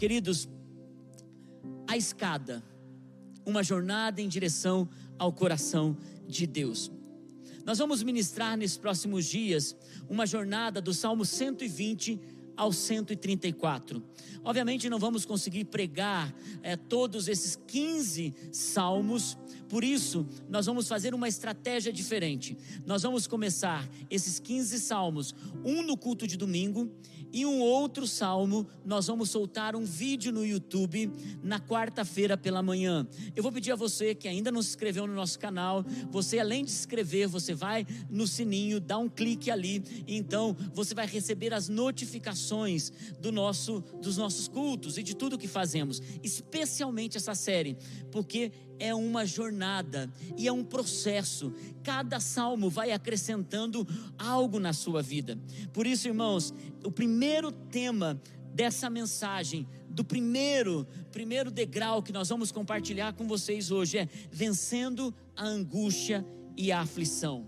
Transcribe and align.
Queridos, 0.00 0.48
a 1.86 1.94
escada, 1.94 2.64
uma 3.44 3.62
jornada 3.62 4.22
em 4.22 4.28
direção 4.28 4.88
ao 5.18 5.30
coração 5.30 5.94
de 6.26 6.46
Deus. 6.46 6.90
Nós 7.66 7.76
vamos 7.76 8.02
ministrar 8.02 8.56
nesses 8.56 8.78
próximos 8.78 9.26
dias 9.26 9.76
uma 10.08 10.24
jornada 10.24 10.80
do 10.80 10.94
Salmo 10.94 11.26
120 11.26 12.18
ao 12.56 12.72
134. 12.72 14.02
Obviamente 14.42 14.88
não 14.88 14.98
vamos 14.98 15.26
conseguir 15.26 15.66
pregar 15.66 16.34
é, 16.62 16.76
todos 16.76 17.28
esses 17.28 17.56
15 17.66 18.34
salmos, 18.52 19.36
por 19.68 19.84
isso 19.84 20.26
nós 20.48 20.64
vamos 20.64 20.88
fazer 20.88 21.14
uma 21.14 21.28
estratégia 21.28 21.92
diferente. 21.92 22.56
Nós 22.86 23.02
vamos 23.02 23.26
começar 23.26 23.86
esses 24.08 24.38
15 24.38 24.78
salmos, 24.80 25.34
um 25.62 25.82
no 25.82 25.94
culto 25.94 26.26
de 26.26 26.38
domingo 26.38 26.90
e 27.32 27.46
um 27.46 27.60
outro 27.60 28.06
salmo, 28.06 28.66
nós 28.84 29.06
vamos 29.06 29.30
soltar 29.30 29.76
um 29.76 29.84
vídeo 29.84 30.32
no 30.32 30.44
YouTube 30.44 31.10
na 31.42 31.60
quarta-feira 31.60 32.36
pela 32.36 32.62
manhã. 32.62 33.06
Eu 33.34 33.42
vou 33.42 33.52
pedir 33.52 33.72
a 33.72 33.76
você 33.76 34.14
que 34.14 34.28
ainda 34.28 34.50
não 34.50 34.62
se 34.62 34.70
inscreveu 34.70 35.06
no 35.06 35.14
nosso 35.14 35.38
canal, 35.38 35.84
você 36.10 36.38
além 36.38 36.64
de 36.64 36.70
se 36.70 36.80
inscrever, 36.80 37.28
você 37.28 37.54
vai 37.54 37.86
no 38.08 38.26
sininho, 38.26 38.80
dá 38.80 38.98
um 38.98 39.08
clique 39.08 39.50
ali, 39.50 39.82
e 40.06 40.16
então 40.16 40.56
você 40.74 40.94
vai 40.94 41.06
receber 41.06 41.54
as 41.54 41.68
notificações 41.68 42.92
do 43.20 43.30
nosso 43.30 43.82
dos 44.00 44.16
nossos 44.16 44.48
cultos 44.48 44.98
e 44.98 45.02
de 45.02 45.14
tudo 45.14 45.38
que 45.38 45.48
fazemos, 45.48 46.00
especialmente 46.22 47.16
essa 47.16 47.34
série, 47.34 47.76
porque 48.10 48.52
é 48.80 48.94
uma 48.94 49.24
jornada 49.24 50.10
e 50.36 50.48
é 50.48 50.52
um 50.52 50.64
processo. 50.64 51.52
Cada 51.84 52.18
salmo 52.18 52.68
vai 52.68 52.90
acrescentando 52.90 53.86
algo 54.18 54.58
na 54.58 54.72
sua 54.72 55.02
vida. 55.02 55.38
Por 55.72 55.86
isso, 55.86 56.08
irmãos, 56.08 56.52
o 56.82 56.90
primeiro 56.90 57.52
tema 57.52 58.20
dessa 58.52 58.90
mensagem, 58.90 59.68
do 59.88 60.04
primeiro, 60.04 60.86
primeiro 61.12 61.50
degrau 61.50 62.02
que 62.02 62.12
nós 62.12 62.28
vamos 62.28 62.50
compartilhar 62.50 63.12
com 63.12 63.28
vocês 63.28 63.70
hoje 63.70 63.98
é 63.98 64.08
vencendo 64.32 65.14
a 65.36 65.46
angústia 65.46 66.26
e 66.56 66.72
a 66.72 66.80
aflição. 66.80 67.46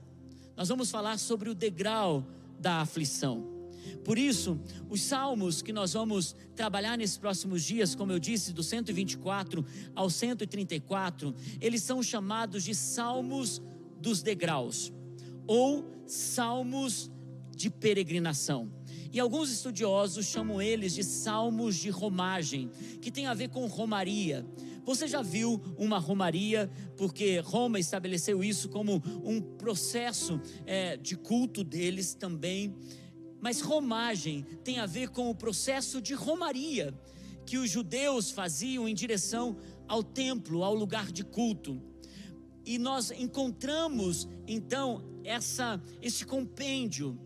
Nós 0.56 0.68
vamos 0.68 0.90
falar 0.90 1.18
sobre 1.18 1.48
o 1.48 1.54
degrau 1.54 2.24
da 2.60 2.80
aflição. 2.80 3.51
Por 4.04 4.18
isso, 4.18 4.60
os 4.88 5.02
salmos 5.02 5.62
que 5.62 5.72
nós 5.72 5.92
vamos 5.92 6.34
trabalhar 6.54 6.96
nesses 6.98 7.18
próximos 7.18 7.62
dias, 7.62 7.94
como 7.94 8.12
eu 8.12 8.18
disse, 8.18 8.52
do 8.52 8.62
124 8.62 9.64
ao 9.94 10.10
134, 10.10 11.34
eles 11.60 11.82
são 11.82 12.02
chamados 12.02 12.64
de 12.64 12.74
salmos 12.74 13.62
dos 14.00 14.22
degraus 14.22 14.92
ou 15.46 15.90
salmos 16.06 17.10
de 17.54 17.70
peregrinação. 17.70 18.70
E 19.12 19.20
alguns 19.20 19.50
estudiosos 19.50 20.26
chamam 20.26 20.60
eles 20.60 20.94
de 20.94 21.04
salmos 21.04 21.76
de 21.76 21.90
romagem, 21.90 22.70
que 23.00 23.10
tem 23.10 23.26
a 23.26 23.34
ver 23.34 23.50
com 23.50 23.66
romaria. 23.66 24.44
Você 24.84 25.06
já 25.06 25.22
viu 25.22 25.60
uma 25.76 25.98
romaria, 25.98 26.70
porque 26.96 27.38
Roma 27.40 27.78
estabeleceu 27.78 28.42
isso 28.42 28.68
como 28.68 29.02
um 29.22 29.40
processo 29.40 30.40
é, 30.66 30.96
de 30.96 31.14
culto 31.14 31.62
deles 31.62 32.14
também. 32.14 32.74
Mas 33.42 33.60
romagem 33.60 34.46
tem 34.62 34.78
a 34.78 34.86
ver 34.86 35.08
com 35.08 35.28
o 35.28 35.34
processo 35.34 36.00
de 36.00 36.14
romaria 36.14 36.94
que 37.44 37.58
os 37.58 37.68
judeus 37.68 38.30
faziam 38.30 38.88
em 38.88 38.94
direção 38.94 39.56
ao 39.88 40.00
templo, 40.00 40.62
ao 40.62 40.72
lugar 40.72 41.10
de 41.10 41.24
culto. 41.24 41.82
E 42.64 42.78
nós 42.78 43.10
encontramos 43.10 44.28
então 44.46 45.02
essa 45.24 45.82
esse 46.00 46.24
compêndio, 46.24 47.18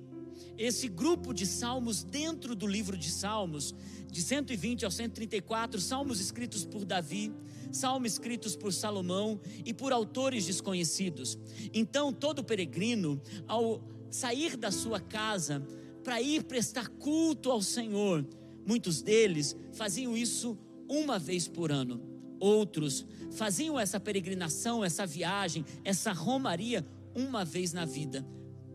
esse 0.57 0.89
grupo 0.89 1.35
de 1.35 1.45
salmos 1.45 2.03
dentro 2.03 2.55
do 2.55 2.67
livro 2.67 2.97
de 2.97 3.11
Salmos, 3.11 3.75
de 4.11 4.23
120 4.23 4.87
ao 4.87 4.91
134, 4.91 5.79
salmos 5.79 6.19
escritos 6.19 6.65
por 6.65 6.87
Davi, 6.87 7.31
salmos 7.71 8.13
escritos 8.13 8.57
por 8.57 8.73
Salomão 8.73 9.39
e 9.67 9.75
por 9.75 9.93
autores 9.93 10.47
desconhecidos. 10.47 11.39
Então 11.75 12.11
todo 12.11 12.43
peregrino 12.43 13.21
ao 13.47 13.83
sair 14.11 14.57
da 14.57 14.71
sua 14.71 14.99
casa 14.99 15.63
para 16.07 16.23
ir 16.23 16.45
prestar 16.45 16.87
culto 16.87 17.51
ao 17.51 17.61
Senhor. 17.61 18.25
Muitos 18.65 19.03
deles 19.03 19.57
faziam 19.73 20.17
isso 20.17 20.57
uma 20.89 21.19
vez 21.19 21.49
por 21.49 21.73
ano. 21.73 22.01
Outros 22.39 23.05
faziam 23.33 23.77
essa 23.77 23.99
peregrinação, 23.99 24.85
essa 24.85 25.05
viagem, 25.05 25.65
essa 25.83 26.13
romaria 26.13 26.87
uma 27.13 27.45
vez 27.45 27.73
na 27.73 27.85
vida. 27.85 28.25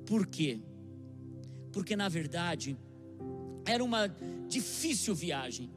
Por 0.06 0.28
quê? 0.28 0.60
Porque 1.72 1.96
na 1.96 2.10
verdade 2.10 2.78
era 3.64 3.82
uma 3.82 4.14
difícil 4.50 5.16
viagem. 5.16 5.72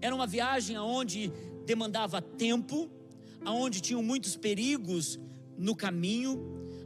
Era 0.00 0.12
uma 0.12 0.26
viagem 0.26 0.74
aonde 0.74 1.30
demandava 1.64 2.20
tempo, 2.20 2.90
aonde 3.44 3.80
tinham 3.80 4.02
muitos 4.02 4.34
perigos 4.34 5.16
no 5.56 5.76
caminho, 5.76 6.40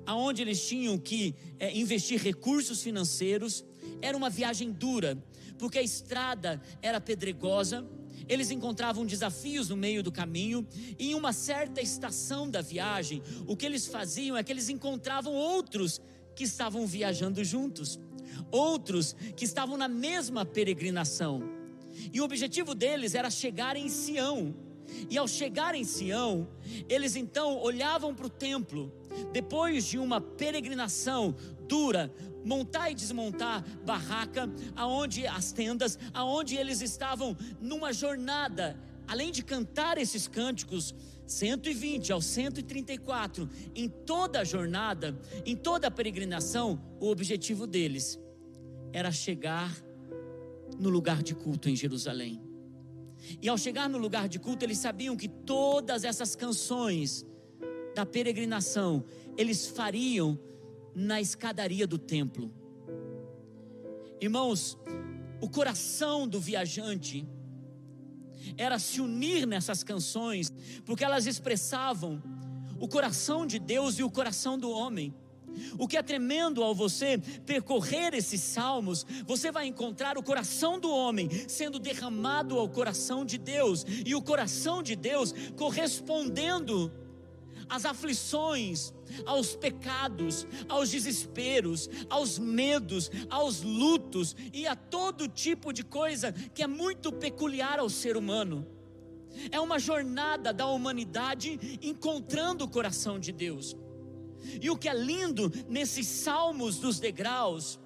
aonde 0.05 0.43
eles 0.43 0.67
tinham 0.69 0.99
que 0.99 1.35
é, 1.59 1.75
investir 1.75 2.21
recursos 2.21 2.83
financeiros, 2.83 3.65
era 4.01 4.17
uma 4.17 4.31
viagem 4.31 4.71
dura, 4.71 5.17
porque 5.59 5.79
a 5.79 5.83
estrada 5.83 6.61
era 6.83 7.01
pedregosa, 7.01 7.87
eles 8.29 8.51
encontravam 8.51 9.07
desafios 9.07 9.69
no 9.69 9.77
meio 9.77 10.03
do 10.03 10.11
caminho, 10.11 10.67
e 10.99 11.11
em 11.11 11.15
uma 11.15 11.33
certa 11.33 11.81
estação 11.81 12.51
da 12.51 12.61
viagem, 12.61 13.23
o 13.47 13.57
que 13.57 13.67
eles 13.67 13.87
faziam 13.87 14.37
é 14.37 14.43
que 14.43 14.53
eles 14.53 14.69
encontravam 14.69 15.33
outros 15.33 16.01
que 16.35 16.45
estavam 16.45 16.87
viajando 16.87 17.43
juntos, 17.45 18.01
outros 18.51 19.15
que 19.37 19.45
estavam 19.45 19.77
na 19.77 19.89
mesma 19.89 20.45
peregrinação. 20.45 21.43
E 22.13 22.21
o 22.21 22.25
objetivo 22.25 22.75
deles 22.75 23.15
era 23.15 23.31
chegar 23.31 23.77
em 23.77 23.89
Sião. 23.89 24.55
E 25.11 25.19
ao 25.19 25.27
chegar 25.27 25.75
em 25.75 25.83
Sião, 25.83 26.47
eles 26.89 27.17
então 27.17 27.59
olhavam 27.59 28.15
para 28.15 28.27
o 28.27 28.31
templo, 28.31 28.93
depois 29.33 29.85
de 29.85 29.99
uma 29.99 30.21
peregrinação 30.21 31.35
dura, 31.67 32.13
montar 32.47 32.91
e 32.91 32.95
desmontar 32.95 33.65
barraca, 33.85 34.49
aonde 34.77 35.27
as 35.27 35.51
tendas, 35.53 35.99
aonde 36.15 36.57
eles 36.57 36.81
estavam 36.81 37.37
numa 37.61 37.93
jornada, 37.93 38.79
além 39.07 39.33
de 39.33 39.43
cantar 39.43 39.99
esses 39.99 40.29
cânticos 40.29 40.95
120 41.27 42.13
ao 42.13 42.21
134, 42.21 43.51
em 43.75 43.89
toda 43.89 44.41
a 44.41 44.45
jornada, 44.45 45.19
em 45.45 45.57
toda 45.57 45.89
a 45.89 45.91
peregrinação, 45.91 46.81
o 47.01 47.09
objetivo 47.09 47.67
deles 47.67 48.19
era 48.93 49.11
chegar 49.11 49.77
no 50.79 50.89
lugar 50.89 51.23
de 51.25 51.35
culto 51.35 51.69
em 51.69 51.75
Jerusalém. 51.75 52.41
E 53.43 53.49
ao 53.49 53.59
chegar 53.59 53.89
no 53.89 53.99
lugar 53.99 54.29
de 54.29 54.39
culto, 54.39 54.65
eles 54.65 54.79
sabiam 54.79 55.17
que 55.17 55.27
todas 55.27 56.05
essas 56.05 56.37
canções 56.37 57.27
da 57.95 58.07
peregrinação 58.07 59.05
eles 59.37 59.67
fariam 59.67 60.39
na 60.97 61.21
escadaria 61.21 61.87
do 61.87 61.99
templo. 61.99 62.51
Irmãos, 64.19 64.79
o 65.43 65.49
coração 65.49 66.27
do 66.27 66.41
viajante 66.41 67.29
era 68.57 68.79
se 68.79 68.99
unir 69.03 69.47
nessas 69.47 69.85
canções, 69.85 70.51
porque 70.87 71.05
elas 71.05 71.27
expressavam 71.27 72.23
o 72.81 72.89
coração 72.89 73.47
de 73.47 73.59
Deus 73.59 73.99
e 73.99 74.03
o 74.03 74.11
coração 74.11 74.59
do 74.59 74.71
homem. 74.71 75.15
O 75.79 75.87
que 75.87 75.99
é 75.99 76.03
tremendo 76.03 76.63
ao 76.63 76.75
você 76.75 77.19
percorrer 77.45 78.15
esses 78.15 78.41
salmos, 78.41 79.05
você 79.27 79.53
vai 79.53 79.67
encontrar 79.67 80.17
o 80.17 80.23
coração 80.23 80.81
do 80.81 80.91
homem 80.91 81.29
sendo 81.47 81.79
derramado 81.79 82.59
ao 82.59 82.69
coração 82.71 83.23
de 83.23 83.37
Deus, 83.37 83.85
e 84.05 84.15
o 84.15 84.23
coração 84.23 84.83
de 84.83 84.97
Deus 84.97 85.35
correspondendo 85.57 86.91
às 87.69 87.85
aflições, 87.85 88.93
aos 89.25 89.55
pecados, 89.55 90.47
aos 90.69 90.91
desesperos, 90.91 91.89
aos 92.09 92.39
medos, 92.39 93.11
aos 93.29 93.63
lutos 93.63 94.37
e 94.53 94.67
a 94.67 94.77
todo 94.77 95.29
tipo 95.29 95.73
de 95.73 95.85
coisa 95.85 96.33
que 96.33 96.63
é 96.63 96.67
muito 96.67 97.13
peculiar 97.13 97.79
ao 97.79 97.89
ser 97.89 98.17
humano. 98.17 98.67
É 99.51 99.61
uma 99.61 99.79
jornada 99.79 100.53
da 100.53 100.67
humanidade 100.67 101.79
encontrando 101.83 102.65
o 102.65 102.69
coração 102.69 103.19
de 103.19 103.33
Deus. 103.33 103.77
E 104.61 104.71
o 104.71 104.77
que 104.77 104.89
é 104.89 104.95
lindo 104.95 105.53
nesses 105.69 106.07
salmos 106.07 106.79
dos 106.79 106.99
degraus, 107.01 107.79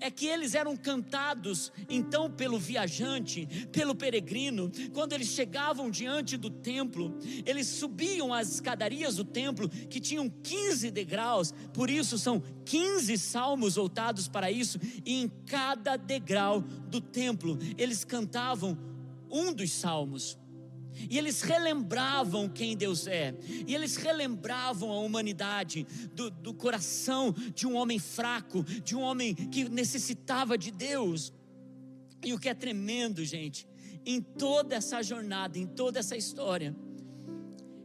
é 0.00 0.10
que 0.10 0.26
eles 0.26 0.54
eram 0.54 0.76
cantados 0.76 1.72
então 1.88 2.30
pelo 2.30 2.58
viajante, 2.58 3.46
pelo 3.72 3.94
peregrino, 3.94 4.70
quando 4.92 5.12
eles 5.12 5.28
chegavam 5.28 5.90
diante 5.90 6.36
do 6.36 6.50
templo, 6.50 7.16
eles 7.44 7.66
subiam 7.66 8.32
as 8.32 8.54
escadarias 8.54 9.16
do 9.16 9.24
templo 9.24 9.68
que 9.68 10.00
tinham 10.00 10.28
15 10.28 10.90
degraus, 10.90 11.52
por 11.72 11.90
isso 11.90 12.18
são 12.18 12.42
15 12.64 13.16
salmos 13.18 13.74
voltados 13.76 14.28
para 14.28 14.50
isso, 14.50 14.78
e 15.04 15.22
em 15.22 15.28
cada 15.46 15.96
degrau 15.96 16.60
do 16.60 17.00
templo 17.00 17.58
eles 17.76 18.04
cantavam 18.04 18.78
um 19.30 19.52
dos 19.52 19.72
salmos. 19.72 20.38
E 21.10 21.18
eles 21.18 21.42
relembravam 21.42 22.48
quem 22.48 22.76
Deus 22.76 23.06
é, 23.06 23.34
e 23.66 23.74
eles 23.74 23.96
relembravam 23.96 24.90
a 24.90 24.98
humanidade 25.00 25.86
do, 26.12 26.30
do, 26.30 26.54
coração 26.54 27.34
de 27.54 27.66
um 27.66 27.74
homem 27.74 27.98
fraco, 27.98 28.62
de 28.62 28.96
um 28.96 29.00
homem 29.00 29.34
que 29.34 29.68
necessitava 29.68 30.56
de 30.56 30.70
Deus. 30.70 31.32
E 32.24 32.32
o 32.32 32.38
que 32.38 32.48
é 32.48 32.54
tremendo, 32.54 33.24
gente, 33.24 33.68
em 34.06 34.20
toda 34.20 34.74
essa 34.74 35.02
jornada, 35.02 35.58
em 35.58 35.66
toda 35.66 35.98
essa 35.98 36.16
história, 36.16 36.74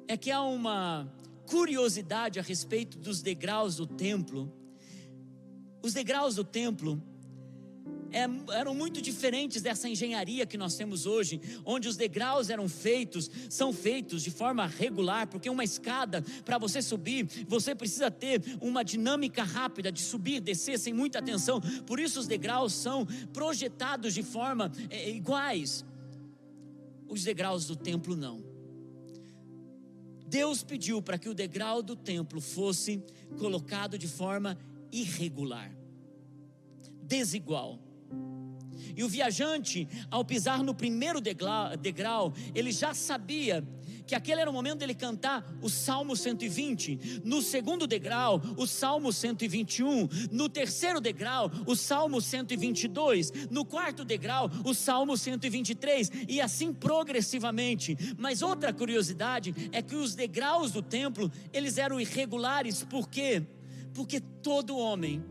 é 0.07 0.15
que 0.15 0.31
há 0.31 0.41
uma 0.41 1.11
curiosidade 1.45 2.39
a 2.39 2.43
respeito 2.43 2.97
dos 2.97 3.21
degraus 3.21 3.75
do 3.75 3.87
templo. 3.87 4.53
Os 5.81 5.93
degraus 5.93 6.35
do 6.35 6.43
templo 6.43 7.01
eram 8.51 8.73
muito 8.73 9.01
diferentes 9.01 9.61
dessa 9.61 9.87
engenharia 9.87 10.45
que 10.45 10.57
nós 10.57 10.75
temos 10.75 11.05
hoje, 11.05 11.39
onde 11.65 11.87
os 11.87 11.95
degraus 11.95 12.49
eram 12.49 12.67
feitos, 12.67 13.29
são 13.49 13.71
feitos 13.71 14.23
de 14.23 14.31
forma 14.31 14.65
regular, 14.65 15.27
porque 15.27 15.49
uma 15.49 15.63
escada, 15.63 16.23
para 16.43 16.57
você 16.57 16.81
subir, 16.81 17.27
você 17.47 17.75
precisa 17.75 18.09
ter 18.11 18.41
uma 18.61 18.83
dinâmica 18.83 19.43
rápida 19.43 19.91
de 19.91 20.01
subir, 20.01 20.39
descer 20.39 20.79
sem 20.79 20.93
muita 20.93 21.19
atenção, 21.19 21.61
por 21.85 21.99
isso 21.99 22.19
os 22.19 22.27
degraus 22.27 22.73
são 22.73 23.05
projetados 23.33 24.13
de 24.13 24.23
forma 24.23 24.71
é, 24.89 25.09
iguais. 25.09 25.85
Os 27.07 27.23
degraus 27.23 27.65
do 27.65 27.75
templo 27.75 28.15
não. 28.15 28.43
Deus 30.27 30.61
pediu 30.61 31.01
para 31.01 31.17
que 31.17 31.27
o 31.27 31.33
degrau 31.33 31.81
do 31.81 31.95
templo 31.95 32.39
fosse 32.39 33.03
colocado 33.39 33.97
de 33.97 34.07
forma 34.07 34.55
irregular, 34.91 35.75
desigual. 37.01 37.79
E 38.95 39.03
o 39.03 39.09
viajante, 39.09 39.87
ao 40.09 40.25
pisar 40.25 40.63
no 40.63 40.73
primeiro 40.73 41.21
degrau, 41.21 42.33
ele 42.53 42.71
já 42.71 42.93
sabia 42.93 43.63
que 44.09 44.15
aquele 44.15 44.41
era 44.41 44.49
o 44.49 44.53
momento 44.53 44.79
dele 44.79 44.95
cantar 44.95 45.45
o 45.61 45.69
Salmo 45.69 46.15
120. 46.15 47.21
No 47.23 47.43
segundo 47.43 47.85
degrau, 47.85 48.41
o 48.57 48.65
Salmo 48.65 49.13
121. 49.13 50.09
No 50.31 50.49
terceiro 50.49 50.99
degrau, 50.99 51.51
o 51.67 51.75
Salmo 51.75 52.19
122. 52.19 53.31
No 53.51 53.63
quarto 53.63 54.03
degrau, 54.03 54.49
o 54.65 54.73
Salmo 54.73 55.15
123. 55.15 56.11
E 56.27 56.41
assim 56.41 56.73
progressivamente. 56.73 57.95
Mas 58.17 58.41
outra 58.41 58.73
curiosidade 58.73 59.53
é 59.71 59.79
que 59.81 59.95
os 59.95 60.15
degraus 60.15 60.71
do 60.71 60.81
templo, 60.81 61.31
eles 61.53 61.77
eram 61.77 62.01
irregulares. 62.01 62.83
Por 62.83 63.07
quê? 63.07 63.43
Porque 63.93 64.19
todo 64.19 64.75
homem 64.75 65.23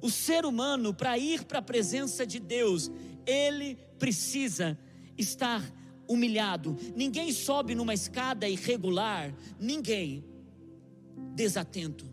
o 0.00 0.10
ser 0.10 0.44
humano, 0.44 0.92
para 0.92 1.18
ir 1.18 1.44
para 1.44 1.58
a 1.58 1.62
presença 1.62 2.26
de 2.26 2.38
Deus, 2.38 2.90
ele 3.26 3.76
precisa 3.98 4.78
estar 5.16 5.62
humilhado. 6.08 6.76
Ninguém 6.94 7.32
sobe 7.32 7.74
numa 7.74 7.94
escada 7.94 8.48
irregular, 8.48 9.34
ninguém 9.58 10.24
desatento. 11.34 12.06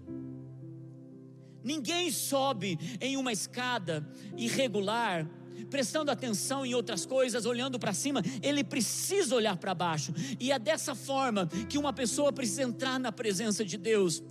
Ninguém 1.64 2.12
sobe 2.12 2.78
em 3.00 3.16
uma 3.16 3.32
escada 3.32 4.06
irregular 4.36 5.30
prestando 5.70 6.12
atenção 6.12 6.66
em 6.66 6.74
outras 6.74 7.06
coisas, 7.06 7.46
olhando 7.46 7.80
para 7.80 7.94
cima, 7.94 8.22
ele 8.42 8.64
precisa 8.64 9.36
olhar 9.36 9.58
para 9.58 9.74
baixo. 9.74 10.14
E 10.40 10.52
é 10.52 10.60
dessa 10.60 10.96
forma 10.96 11.48
que 11.70 11.78
uma 11.78 11.94
pessoa 11.94 12.32
precisa 12.32 12.64
entrar 12.64 13.00
na 13.00 13.12
presença 13.12 13.64
de 13.66 13.78
Deus, 13.78 14.24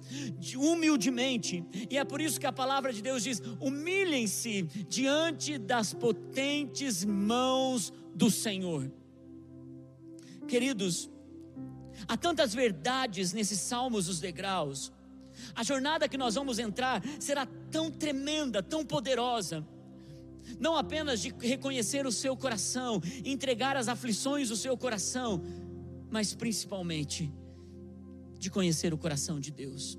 humildemente. 0.56 1.64
E 1.90 1.98
é 1.98 2.04
por 2.04 2.20
isso 2.20 2.40
que 2.40 2.46
a 2.46 2.52
palavra 2.52 2.92
de 2.92 3.02
Deus 3.02 3.22
diz: 3.22 3.42
humilhem-se 3.60 4.62
diante 4.88 5.58
das 5.58 5.92
potentes 5.92 7.04
mãos 7.04 7.92
do 8.14 8.30
Senhor. 8.30 8.90
Queridos, 10.46 11.10
há 12.06 12.16
tantas 12.16 12.54
verdades 12.54 13.32
nesses 13.32 13.60
salmos 13.60 14.06
dos 14.06 14.20
degraus. 14.20 14.92
A 15.54 15.62
jornada 15.62 16.08
que 16.08 16.18
nós 16.18 16.34
vamos 16.34 16.58
entrar 16.58 17.02
será 17.18 17.46
tão 17.70 17.90
tremenda, 17.90 18.62
tão 18.62 18.84
poderosa 18.84 19.66
não 20.58 20.76
apenas 20.76 21.20
de 21.20 21.34
reconhecer 21.40 22.06
o 22.06 22.12
seu 22.12 22.36
coração, 22.36 23.00
entregar 23.24 23.76
as 23.76 23.88
aflições 23.88 24.48
do 24.48 24.56
seu 24.56 24.76
coração, 24.76 25.42
mas 26.10 26.34
principalmente 26.34 27.32
de 28.38 28.50
conhecer 28.50 28.92
o 28.92 28.98
coração 28.98 29.38
de 29.38 29.50
Deus, 29.50 29.98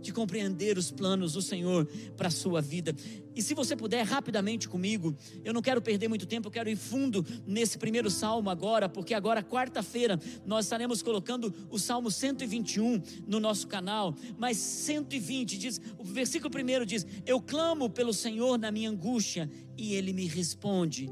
de 0.00 0.12
compreender 0.12 0.78
os 0.78 0.90
planos 0.90 1.32
do 1.32 1.42
Senhor 1.42 1.86
para 2.16 2.28
a 2.28 2.30
sua 2.30 2.60
vida. 2.60 2.94
E 3.34 3.42
se 3.42 3.54
você 3.54 3.76
puder 3.76 4.02
rapidamente 4.04 4.68
comigo, 4.68 5.16
eu 5.44 5.52
não 5.52 5.62
quero 5.62 5.80
perder 5.80 6.08
muito 6.08 6.26
tempo, 6.26 6.48
eu 6.48 6.52
quero 6.52 6.68
ir 6.68 6.76
fundo 6.76 7.24
nesse 7.46 7.78
primeiro 7.78 8.10
salmo 8.10 8.50
agora, 8.50 8.88
porque 8.88 9.14
agora, 9.14 9.44
quarta-feira, 9.44 10.18
nós 10.44 10.64
estaremos 10.64 11.02
colocando 11.02 11.54
o 11.70 11.78
salmo 11.78 12.10
121 12.10 13.00
no 13.28 13.38
nosso 13.38 13.68
canal. 13.68 14.14
Mas 14.36 14.56
120 14.56 15.56
diz, 15.56 15.80
o 15.96 16.02
versículo 16.02 16.50
primeiro 16.50 16.84
diz: 16.84 17.06
Eu 17.24 17.40
clamo 17.40 17.88
pelo 17.88 18.12
Senhor 18.12 18.58
na 18.58 18.72
minha 18.72 18.90
angústia, 18.90 19.48
e 19.76 19.94
ele 19.94 20.12
me 20.12 20.26
responde. 20.26 21.08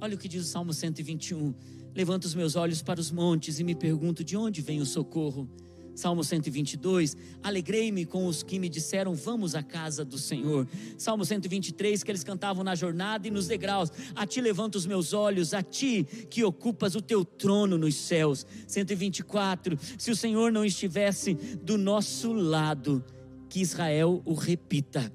Olha 0.00 0.14
o 0.14 0.18
que 0.18 0.28
diz 0.28 0.44
o 0.44 0.48
salmo 0.48 0.74
121. 0.74 1.54
Levanto 1.94 2.24
os 2.24 2.34
meus 2.34 2.56
olhos 2.56 2.82
para 2.82 3.00
os 3.00 3.10
montes 3.10 3.58
e 3.58 3.64
me 3.64 3.74
pergunto: 3.74 4.22
de 4.22 4.36
onde 4.36 4.60
vem 4.60 4.80
o 4.80 4.86
socorro? 4.86 5.48
Salmo 6.00 6.24
122, 6.24 7.14
alegrei-me 7.42 8.06
com 8.06 8.26
os 8.26 8.42
que 8.42 8.58
me 8.58 8.70
disseram, 8.70 9.14
vamos 9.14 9.54
à 9.54 9.62
casa 9.62 10.02
do 10.02 10.16
Senhor. 10.16 10.66
Salmo 10.96 11.26
123, 11.26 12.02
que 12.02 12.10
eles 12.10 12.24
cantavam 12.24 12.64
na 12.64 12.74
jornada 12.74 13.28
e 13.28 13.30
nos 13.30 13.46
degraus, 13.46 13.92
a 14.14 14.26
ti 14.26 14.40
levanto 14.40 14.76
os 14.76 14.86
meus 14.86 15.12
olhos, 15.12 15.52
a 15.52 15.62
ti 15.62 16.06
que 16.30 16.42
ocupas 16.42 16.94
o 16.94 17.02
teu 17.02 17.22
trono 17.22 17.76
nos 17.76 17.96
céus. 17.96 18.46
124, 18.66 19.78
se 19.98 20.10
o 20.10 20.16
Senhor 20.16 20.50
não 20.50 20.64
estivesse 20.64 21.34
do 21.34 21.76
nosso 21.76 22.32
lado, 22.32 23.04
que 23.50 23.60
Israel 23.60 24.22
o 24.24 24.32
repita. 24.32 25.12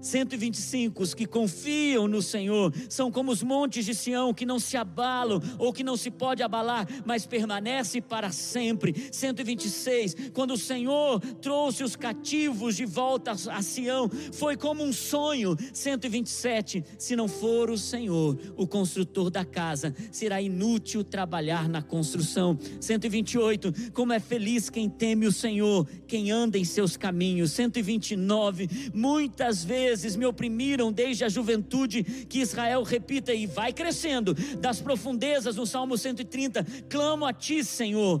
125, 0.00 1.02
os 1.02 1.14
que 1.14 1.26
confiam 1.26 2.06
no 2.06 2.22
Senhor 2.22 2.72
são 2.88 3.10
como 3.10 3.32
os 3.32 3.42
montes 3.42 3.84
de 3.84 3.94
Sião 3.94 4.32
que 4.32 4.46
não 4.46 4.58
se 4.58 4.76
abalam 4.76 5.40
ou 5.58 5.72
que 5.72 5.82
não 5.82 5.96
se 5.96 6.10
pode 6.10 6.42
abalar, 6.42 6.86
mas 7.04 7.26
permanece 7.26 8.00
para 8.00 8.30
sempre. 8.30 8.94
126, 9.10 10.30
quando 10.32 10.52
o 10.52 10.58
Senhor 10.58 11.20
trouxe 11.40 11.82
os 11.82 11.96
cativos 11.96 12.76
de 12.76 12.84
volta 12.84 13.32
a 13.32 13.62
Sião, 13.62 14.08
foi 14.32 14.56
como 14.56 14.84
um 14.84 14.92
sonho. 14.92 15.56
127, 15.72 16.84
se 16.98 17.16
não 17.16 17.28
for 17.28 17.70
o 17.70 17.78
Senhor, 17.78 18.38
o 18.56 18.66
construtor 18.66 19.30
da 19.30 19.44
casa, 19.44 19.94
será 20.10 20.40
inútil 20.40 21.02
trabalhar 21.02 21.68
na 21.68 21.82
construção. 21.82 22.58
128, 22.80 23.92
como 23.92 24.12
é 24.12 24.20
feliz 24.20 24.70
quem 24.70 24.88
teme 24.88 25.26
o 25.26 25.32
Senhor, 25.32 25.86
quem 26.06 26.30
anda 26.30 26.58
em 26.58 26.64
seus 26.64 26.96
caminhos. 26.96 27.52
129, 27.52 28.68
muitas 28.94 29.64
vezes 29.64 29.85
vezes 29.86 30.16
me 30.16 30.26
oprimiram 30.26 30.90
desde 30.90 31.24
a 31.24 31.28
juventude, 31.28 32.02
que 32.02 32.40
Israel 32.40 32.82
repita 32.82 33.32
e 33.32 33.46
vai 33.46 33.72
crescendo 33.72 34.34
das 34.58 34.80
profundezas 34.80 35.54
no 35.54 35.64
Salmo 35.64 35.96
130, 35.96 36.66
clamo 36.88 37.24
a 37.24 37.32
ti, 37.32 37.62
Senhor. 37.62 38.20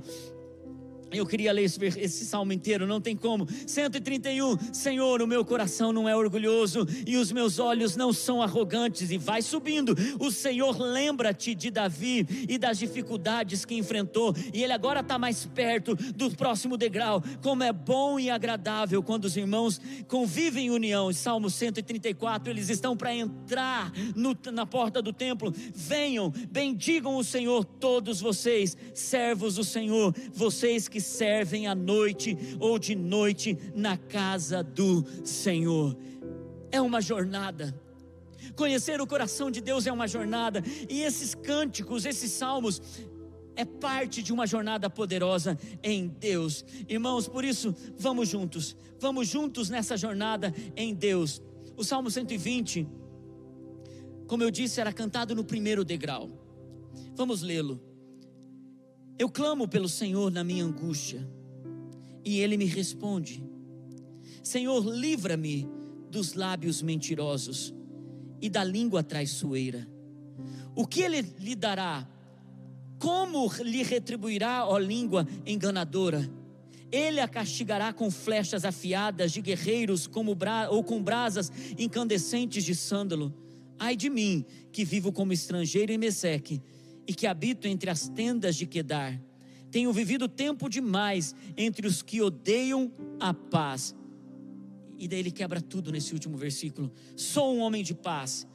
Eu 1.12 1.24
queria 1.24 1.52
ler 1.52 1.64
esse, 1.64 1.84
esse, 1.84 2.24
salmo 2.26 2.52
inteiro, 2.52 2.86
não 2.86 3.00
tem 3.00 3.16
como. 3.16 3.46
131, 3.66 4.74
Senhor, 4.74 5.22
o 5.22 5.26
meu 5.26 5.44
coração 5.44 5.92
não 5.92 6.08
é 6.08 6.16
orgulhoso 6.16 6.86
e 7.06 7.16
os 7.16 7.30
meus 7.30 7.58
olhos 7.58 7.94
não 7.94 8.12
são 8.12 8.42
arrogantes. 8.42 9.10
E 9.10 9.18
vai 9.18 9.40
subindo. 9.40 9.94
O 10.18 10.30
Senhor 10.30 10.76
lembra-te 10.78 11.54
de 11.54 11.70
Davi 11.70 12.26
e 12.48 12.58
das 12.58 12.78
dificuldades 12.78 13.64
que 13.64 13.76
enfrentou. 13.76 14.34
E 14.52 14.62
ele 14.64 14.72
agora 14.72 15.00
está 15.00 15.16
mais 15.16 15.46
perto 15.46 15.94
do 15.94 16.30
próximo 16.30 16.76
degrau. 16.76 17.22
Como 17.40 17.62
é 17.62 17.72
bom 17.72 18.18
e 18.18 18.28
agradável 18.28 19.02
quando 19.02 19.26
os 19.26 19.36
irmãos 19.36 19.80
convivem 20.08 20.66
em 20.66 20.70
união. 20.70 21.12
Salmo 21.12 21.48
134, 21.48 22.50
eles 22.50 22.68
estão 22.68 22.96
para 22.96 23.14
entrar 23.14 23.92
no, 24.14 24.36
na 24.52 24.66
porta 24.66 25.00
do 25.00 25.12
templo. 25.12 25.54
Venham, 25.72 26.32
bendigam 26.50 27.16
o 27.16 27.24
Senhor, 27.24 27.64
todos 27.64 28.20
vocês, 28.20 28.76
servos 28.92 29.54
do 29.54 29.64
Senhor, 29.64 30.14
vocês 30.32 30.88
que 30.88 30.95
que 30.96 31.00
servem 31.02 31.66
à 31.66 31.74
noite 31.74 32.38
ou 32.58 32.78
de 32.78 32.94
noite 32.94 33.58
na 33.74 33.98
casa 33.98 34.62
do 34.62 35.04
Senhor. 35.26 35.94
É 36.70 36.80
uma 36.80 37.02
jornada. 37.02 37.78
Conhecer 38.54 38.98
o 38.98 39.06
coração 39.06 39.50
de 39.50 39.60
Deus 39.60 39.86
é 39.86 39.92
uma 39.92 40.08
jornada, 40.08 40.62
e 40.88 41.02
esses 41.02 41.34
cânticos, 41.34 42.06
esses 42.06 42.32
salmos, 42.32 42.80
é 43.54 43.62
parte 43.66 44.22
de 44.22 44.32
uma 44.32 44.46
jornada 44.46 44.88
poderosa 44.88 45.58
em 45.82 46.08
Deus. 46.08 46.64
Irmãos, 46.88 47.28
por 47.28 47.44
isso, 47.44 47.74
vamos 47.98 48.30
juntos, 48.30 48.74
vamos 48.98 49.28
juntos 49.28 49.68
nessa 49.68 49.98
jornada 49.98 50.54
em 50.74 50.94
Deus. 50.94 51.42
O 51.76 51.84
Salmo 51.84 52.10
120, 52.10 52.88
como 54.26 54.42
eu 54.42 54.50
disse, 54.50 54.80
era 54.80 54.94
cantado 54.94 55.34
no 55.34 55.44
primeiro 55.44 55.84
degrau. 55.84 56.30
Vamos 57.14 57.42
lê-lo. 57.42 57.85
Eu 59.18 59.30
clamo 59.30 59.66
pelo 59.66 59.88
Senhor 59.88 60.30
na 60.30 60.44
minha 60.44 60.64
angústia, 60.64 61.26
e 62.24 62.40
Ele 62.40 62.56
me 62.56 62.66
responde: 62.66 63.42
Senhor, 64.42 64.84
livra-me 64.84 65.68
dos 66.10 66.34
lábios 66.34 66.82
mentirosos 66.82 67.74
e 68.40 68.50
da 68.50 68.62
língua 68.62 69.02
traiçoeira. 69.02 69.88
O 70.74 70.86
que 70.86 71.00
Ele 71.00 71.22
lhe 71.38 71.54
dará? 71.54 72.06
Como 72.98 73.50
lhe 73.62 73.82
retribuirá, 73.82 74.66
ó 74.66 74.76
língua 74.78 75.26
enganadora? 75.46 76.30
Ele 76.92 77.20
a 77.20 77.26
castigará 77.26 77.92
com 77.92 78.10
flechas 78.10 78.64
afiadas 78.64 79.32
de 79.32 79.40
guerreiros 79.40 80.08
ou 80.70 80.84
com 80.84 81.02
brasas 81.02 81.50
incandescentes 81.78 82.64
de 82.64 82.74
sândalo. 82.74 83.34
Ai 83.78 83.96
de 83.96 84.08
mim, 84.08 84.44
que 84.72 84.84
vivo 84.84 85.12
como 85.12 85.32
estrangeiro 85.32 85.92
em 85.92 85.98
Meseque 85.98 86.62
e 87.06 87.14
que 87.14 87.26
habito 87.26 87.66
entre 87.66 87.90
as 87.90 88.08
tendas 88.08 88.56
de 88.56 88.66
Quedar. 88.66 89.20
Tenho 89.70 89.92
vivido 89.92 90.28
tempo 90.28 90.68
demais 90.68 91.34
entre 91.56 91.86
os 91.86 92.02
que 92.02 92.22
odeiam 92.22 92.92
a 93.20 93.34
paz. 93.34 93.94
E 94.98 95.06
daí 95.06 95.18
ele 95.18 95.30
quebra 95.30 95.60
tudo 95.60 95.92
nesse 95.92 96.14
último 96.14 96.36
versículo. 96.36 96.90
Sou 97.14 97.54
um 97.54 97.60
homem 97.60 97.84
de 97.84 97.94
paz, 97.94 98.46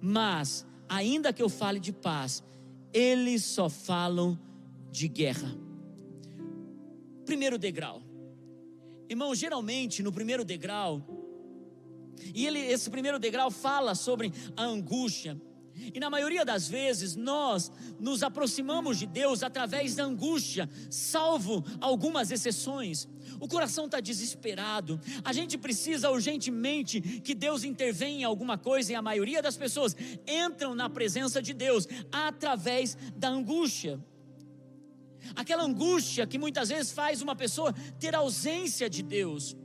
mas 0.00 0.66
ainda 0.88 1.32
que 1.32 1.42
eu 1.42 1.48
fale 1.48 1.80
de 1.80 1.92
paz, 1.92 2.42
eles 2.92 3.44
só 3.44 3.68
falam 3.68 4.38
de 4.90 5.08
guerra. 5.08 5.56
Primeiro 7.26 7.58
degrau. 7.58 8.02
Irmão, 9.08 9.34
geralmente 9.34 10.02
no 10.02 10.12
primeiro 10.12 10.44
degrau, 10.44 11.02
e 12.34 12.46
ele, 12.46 12.58
esse 12.58 12.90
primeiro 12.90 13.18
degrau 13.18 13.50
fala 13.50 13.94
sobre 13.94 14.32
a 14.56 14.64
angústia. 14.64 15.40
E 15.94 16.00
na 16.00 16.10
maioria 16.10 16.44
das 16.44 16.68
vezes 16.68 17.16
nós 17.16 17.70
nos 17.98 18.22
aproximamos 18.22 18.98
de 18.98 19.06
Deus 19.06 19.42
através 19.42 19.94
da 19.94 20.04
angústia, 20.04 20.68
salvo 20.90 21.64
algumas 21.80 22.30
exceções. 22.30 23.08
O 23.40 23.46
coração 23.46 23.86
está 23.86 24.00
desesperado, 24.00 25.00
a 25.24 25.32
gente 25.32 25.56
precisa 25.56 26.10
urgentemente 26.10 27.00
que 27.00 27.34
Deus 27.34 27.62
intervenha 27.62 28.20
em 28.20 28.24
alguma 28.24 28.58
coisa, 28.58 28.92
e 28.92 28.94
a 28.94 29.02
maioria 29.02 29.42
das 29.42 29.56
pessoas 29.56 29.94
entram 30.26 30.74
na 30.74 30.88
presença 30.88 31.40
de 31.40 31.52
Deus 31.52 31.86
através 32.10 32.96
da 33.16 33.28
angústia. 33.28 34.00
Aquela 35.34 35.64
angústia 35.64 36.26
que 36.26 36.38
muitas 36.38 36.68
vezes 36.68 36.92
faz 36.92 37.22
uma 37.22 37.36
pessoa 37.36 37.72
ter 37.98 38.14
ausência 38.14 38.88
de 38.88 39.02
Deus. 39.02 39.56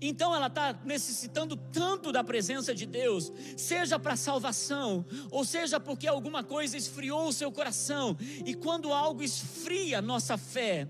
Então 0.00 0.34
ela 0.34 0.46
está 0.46 0.72
necessitando 0.84 1.56
tanto 1.56 2.12
da 2.12 2.22
presença 2.24 2.74
de 2.74 2.86
Deus, 2.86 3.32
seja 3.56 3.98
para 3.98 4.16
salvação, 4.16 5.04
ou 5.30 5.44
seja 5.44 5.78
porque 5.78 6.06
alguma 6.06 6.42
coisa 6.42 6.76
esfriou 6.76 7.28
o 7.28 7.32
seu 7.32 7.50
coração, 7.50 8.16
e 8.44 8.54
quando 8.54 8.92
algo 8.92 9.22
esfria 9.22 10.00
nossa 10.00 10.36
fé, 10.36 10.88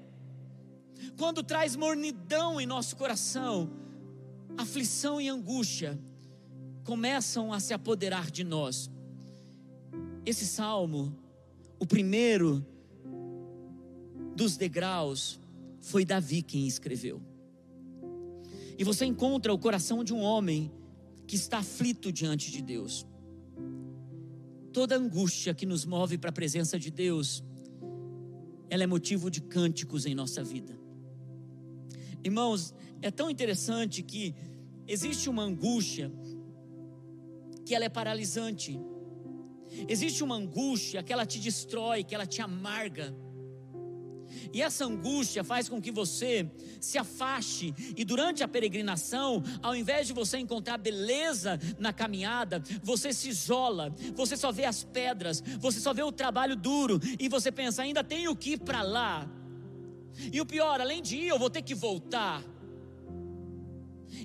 quando 1.16 1.42
traz 1.42 1.76
mornidão 1.76 2.60
em 2.60 2.66
nosso 2.66 2.96
coração, 2.96 3.70
aflição 4.56 5.20
e 5.20 5.28
angústia 5.28 5.98
começam 6.84 7.52
a 7.52 7.60
se 7.60 7.72
apoderar 7.72 8.30
de 8.30 8.44
nós. 8.44 8.90
Esse 10.24 10.46
salmo, 10.46 11.16
o 11.78 11.86
primeiro 11.86 12.64
dos 14.34 14.56
degraus, 14.56 15.40
foi 15.80 16.04
Davi 16.04 16.42
quem 16.42 16.66
escreveu. 16.66 17.20
E 18.82 18.84
você 18.84 19.04
encontra 19.04 19.54
o 19.54 19.58
coração 19.58 20.02
de 20.02 20.12
um 20.12 20.20
homem 20.20 20.68
que 21.24 21.36
está 21.36 21.58
aflito 21.58 22.10
diante 22.10 22.50
de 22.50 22.60
Deus. 22.60 23.06
Toda 24.72 24.96
angústia 24.96 25.54
que 25.54 25.64
nos 25.64 25.84
move 25.84 26.18
para 26.18 26.30
a 26.30 26.32
presença 26.32 26.76
de 26.80 26.90
Deus, 26.90 27.44
ela 28.68 28.82
é 28.82 28.86
motivo 28.88 29.30
de 29.30 29.40
cânticos 29.40 30.04
em 30.04 30.16
nossa 30.16 30.42
vida. 30.42 30.76
Irmãos, 32.24 32.74
é 33.00 33.08
tão 33.08 33.30
interessante 33.30 34.02
que 34.02 34.34
existe 34.88 35.30
uma 35.30 35.44
angústia 35.44 36.12
que 37.64 37.76
ela 37.76 37.84
é 37.84 37.88
paralisante. 37.88 38.80
Existe 39.88 40.24
uma 40.24 40.34
angústia 40.34 41.04
que 41.04 41.12
ela 41.12 41.24
te 41.24 41.38
destrói, 41.38 42.02
que 42.02 42.16
ela 42.16 42.26
te 42.26 42.42
amarga. 42.42 43.14
E 44.52 44.62
essa 44.62 44.84
angústia 44.84 45.42
faz 45.42 45.68
com 45.68 45.80
que 45.80 45.90
você 45.90 46.50
se 46.80 46.98
afaste 46.98 47.74
e 47.96 48.04
durante 48.04 48.42
a 48.42 48.48
peregrinação, 48.48 49.42
ao 49.62 49.74
invés 49.74 50.06
de 50.06 50.12
você 50.12 50.38
encontrar 50.38 50.78
beleza 50.78 51.58
na 51.78 51.92
caminhada, 51.92 52.62
você 52.82 53.12
se 53.12 53.28
isola, 53.28 53.94
você 54.14 54.36
só 54.36 54.50
vê 54.50 54.64
as 54.64 54.82
pedras, 54.82 55.42
você 55.58 55.80
só 55.80 55.92
vê 55.92 56.02
o 56.02 56.12
trabalho 56.12 56.56
duro 56.56 57.00
e 57.18 57.28
você 57.28 57.50
pensa, 57.50 57.82
ainda 57.82 58.02
tenho 58.02 58.34
que 58.34 58.52
ir 58.52 58.58
para 58.58 58.82
lá. 58.82 59.28
E 60.32 60.40
o 60.40 60.46
pior, 60.46 60.80
além 60.80 61.00
de 61.02 61.16
ir, 61.16 61.28
eu 61.28 61.38
vou 61.38 61.50
ter 61.50 61.62
que 61.62 61.74
voltar. 61.74 62.42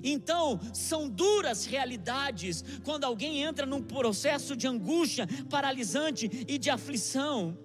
Então, 0.02 0.60
são 0.72 1.08
duras 1.08 1.64
realidades 1.64 2.62
quando 2.84 3.04
alguém 3.04 3.42
entra 3.42 3.64
num 3.64 3.82
processo 3.82 4.54
de 4.54 4.66
angústia 4.66 5.26
paralisante 5.48 6.44
e 6.46 6.58
de 6.58 6.70
aflição. 6.70 7.56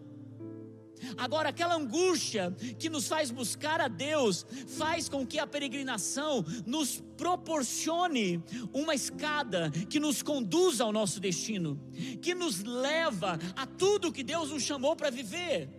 Agora, 1.17 1.49
aquela 1.49 1.75
angústia 1.75 2.55
que 2.79 2.89
nos 2.89 3.07
faz 3.07 3.31
buscar 3.31 3.81
a 3.81 3.87
Deus, 3.87 4.45
faz 4.77 5.09
com 5.09 5.25
que 5.25 5.39
a 5.39 5.47
peregrinação 5.47 6.45
nos 6.65 7.01
proporcione 7.17 8.43
uma 8.73 8.95
escada 8.95 9.71
que 9.89 9.99
nos 9.99 10.21
conduza 10.21 10.83
ao 10.83 10.91
nosso 10.91 11.19
destino, 11.19 11.79
que 12.21 12.33
nos 12.33 12.63
leva 12.63 13.39
a 13.55 13.65
tudo 13.65 14.11
que 14.11 14.23
Deus 14.23 14.51
nos 14.51 14.63
chamou 14.63 14.95
para 14.95 15.09
viver. 15.09 15.69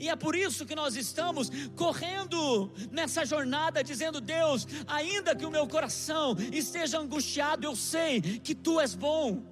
E 0.00 0.08
é 0.08 0.16
por 0.16 0.34
isso 0.34 0.66
que 0.66 0.74
nós 0.74 0.96
estamos 0.96 1.50
correndo 1.76 2.72
nessa 2.90 3.24
jornada, 3.24 3.82
dizendo: 3.82 4.20
Deus, 4.20 4.66
ainda 4.86 5.36
que 5.36 5.46
o 5.46 5.50
meu 5.50 5.66
coração 5.66 6.36
esteja 6.52 6.98
angustiado, 6.98 7.64
eu 7.64 7.76
sei 7.76 8.20
que 8.20 8.54
tu 8.54 8.80
és 8.80 8.94
bom, 8.94 9.42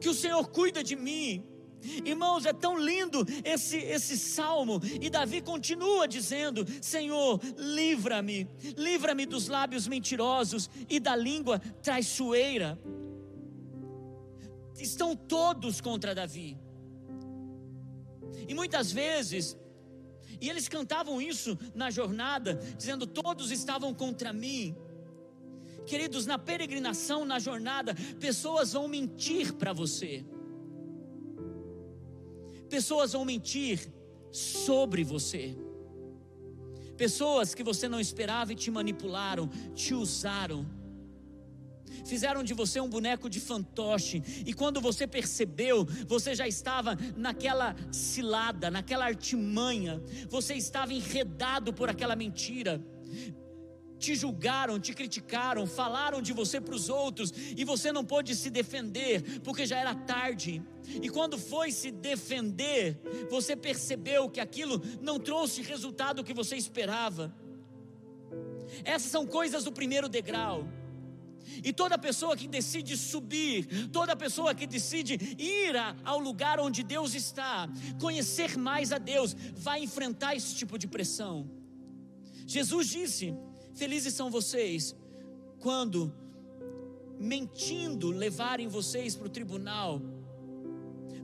que 0.00 0.08
o 0.08 0.14
Senhor 0.14 0.46
cuida 0.48 0.84
de 0.84 0.94
mim, 0.94 1.42
Irmãos, 2.04 2.46
é 2.46 2.52
tão 2.52 2.78
lindo 2.78 3.26
esse, 3.44 3.76
esse 3.76 4.16
salmo, 4.16 4.80
e 5.00 5.10
Davi 5.10 5.40
continua 5.40 6.06
dizendo: 6.06 6.64
Senhor, 6.80 7.40
livra-me, 7.56 8.48
livra-me 8.76 9.26
dos 9.26 9.48
lábios 9.48 9.88
mentirosos 9.88 10.70
e 10.88 11.00
da 11.00 11.16
língua 11.16 11.58
traiçoeira. 11.82 12.78
Estão 14.78 15.14
todos 15.14 15.80
contra 15.80 16.14
Davi, 16.14 16.58
e 18.48 18.54
muitas 18.54 18.92
vezes, 18.92 19.56
e 20.40 20.48
eles 20.48 20.68
cantavam 20.68 21.20
isso 21.20 21.58
na 21.74 21.90
jornada, 21.90 22.54
dizendo: 22.76 23.06
Todos 23.06 23.50
estavam 23.50 23.92
contra 23.92 24.32
mim. 24.32 24.76
Queridos, 25.84 26.26
na 26.26 26.38
peregrinação, 26.38 27.24
na 27.24 27.40
jornada, 27.40 27.92
pessoas 28.20 28.72
vão 28.72 28.86
mentir 28.86 29.52
para 29.54 29.72
você 29.72 30.24
Pessoas 32.72 33.12
vão 33.12 33.22
mentir 33.22 33.86
sobre 34.30 35.04
você. 35.04 35.54
Pessoas 36.96 37.54
que 37.54 37.62
você 37.62 37.86
não 37.86 38.00
esperava 38.00 38.54
e 38.54 38.56
te 38.56 38.70
manipularam, 38.70 39.46
te 39.74 39.92
usaram. 39.92 40.64
Fizeram 42.06 42.42
de 42.42 42.54
você 42.54 42.80
um 42.80 42.88
boneco 42.88 43.28
de 43.28 43.40
fantoche, 43.40 44.22
e 44.46 44.54
quando 44.54 44.80
você 44.80 45.06
percebeu, 45.06 45.84
você 46.08 46.34
já 46.34 46.48
estava 46.48 46.96
naquela 47.14 47.76
cilada, 47.92 48.70
naquela 48.70 49.04
artimanha, 49.04 50.02
você 50.30 50.54
estava 50.54 50.94
enredado 50.94 51.74
por 51.74 51.90
aquela 51.90 52.16
mentira 52.16 52.82
te 54.02 54.16
julgaram, 54.16 54.80
te 54.80 54.92
criticaram, 54.92 55.64
falaram 55.64 56.20
de 56.20 56.32
você 56.32 56.60
para 56.60 56.74
os 56.74 56.88
outros 56.88 57.32
e 57.56 57.64
você 57.64 57.92
não 57.92 58.04
pôde 58.04 58.34
se 58.34 58.50
defender 58.50 59.40
porque 59.40 59.64
já 59.64 59.78
era 59.78 59.94
tarde. 59.94 60.60
E 61.00 61.08
quando 61.08 61.38
foi 61.38 61.70
se 61.70 61.92
defender, 61.92 63.00
você 63.30 63.54
percebeu 63.54 64.28
que 64.28 64.40
aquilo 64.40 64.82
não 65.00 65.20
trouxe 65.20 65.62
resultado 65.62 66.24
que 66.24 66.34
você 66.34 66.56
esperava. 66.56 67.32
Essas 68.84 69.10
são 69.10 69.24
coisas 69.24 69.62
do 69.64 69.72
primeiro 69.72 70.08
degrau. 70.08 70.66
E 71.62 71.72
toda 71.72 71.96
pessoa 71.98 72.36
que 72.36 72.48
decide 72.48 72.96
subir, 72.96 73.88
toda 73.90 74.16
pessoa 74.16 74.54
que 74.54 74.66
decide 74.66 75.14
ir 75.38 75.74
ao 76.04 76.18
lugar 76.18 76.58
onde 76.58 76.82
Deus 76.82 77.14
está, 77.14 77.68
conhecer 78.00 78.56
mais 78.56 78.92
a 78.92 78.98
Deus, 78.98 79.36
vai 79.54 79.82
enfrentar 79.82 80.34
esse 80.34 80.54
tipo 80.54 80.78
de 80.78 80.88
pressão. 80.88 81.48
Jesus 82.46 82.88
disse: 82.88 83.34
Felizes 83.74 84.14
são 84.14 84.30
vocês 84.30 84.94
quando, 85.58 86.12
mentindo, 87.18 88.10
levarem 88.10 88.68
vocês 88.68 89.14
para 89.14 89.26
o 89.26 89.30
tribunal, 89.30 90.00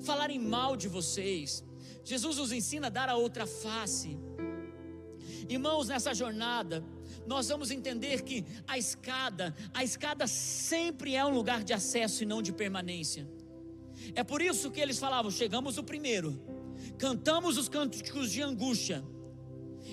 falarem 0.00 0.38
mal 0.38 0.76
de 0.76 0.88
vocês. 0.88 1.64
Jesus 2.04 2.36
nos 2.36 2.52
ensina 2.52 2.86
a 2.86 2.90
dar 2.90 3.08
a 3.08 3.16
outra 3.16 3.46
face. 3.46 4.16
Irmãos, 5.48 5.88
nessa 5.88 6.14
jornada, 6.14 6.84
nós 7.26 7.48
vamos 7.48 7.70
entender 7.70 8.22
que 8.22 8.44
a 8.66 8.78
escada, 8.78 9.54
a 9.74 9.84
escada 9.84 10.26
sempre 10.26 11.14
é 11.14 11.24
um 11.24 11.34
lugar 11.34 11.62
de 11.64 11.72
acesso 11.72 12.22
e 12.22 12.26
não 12.26 12.40
de 12.40 12.52
permanência. 12.52 13.28
É 14.14 14.22
por 14.22 14.40
isso 14.40 14.70
que 14.70 14.80
eles 14.80 14.98
falavam: 14.98 15.30
chegamos 15.30 15.76
o 15.78 15.82
primeiro, 15.82 16.40
cantamos 16.96 17.58
os 17.58 17.68
cânticos 17.68 18.30
de 18.30 18.42
angústia, 18.42 19.04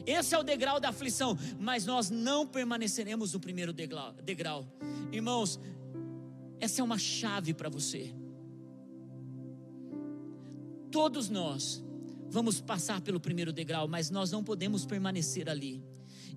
esse 0.05 0.33
é 0.33 0.37
o 0.37 0.43
degrau 0.43 0.79
da 0.79 0.89
aflição, 0.89 1.37
mas 1.59 1.85
nós 1.85 2.09
não 2.09 2.45
permaneceremos 2.47 3.33
no 3.33 3.39
primeiro 3.39 3.71
degrau. 3.71 4.65
Irmãos, 5.11 5.59
essa 6.59 6.81
é 6.81 6.83
uma 6.83 6.97
chave 6.97 7.53
para 7.53 7.69
você. 7.69 8.13
Todos 10.91 11.29
nós 11.29 11.83
vamos 12.29 12.61
passar 12.61 13.01
pelo 13.01 13.19
primeiro 13.19 13.53
degrau, 13.53 13.87
mas 13.87 14.09
nós 14.09 14.31
não 14.31 14.43
podemos 14.43 14.85
permanecer 14.85 15.49
ali. 15.49 15.83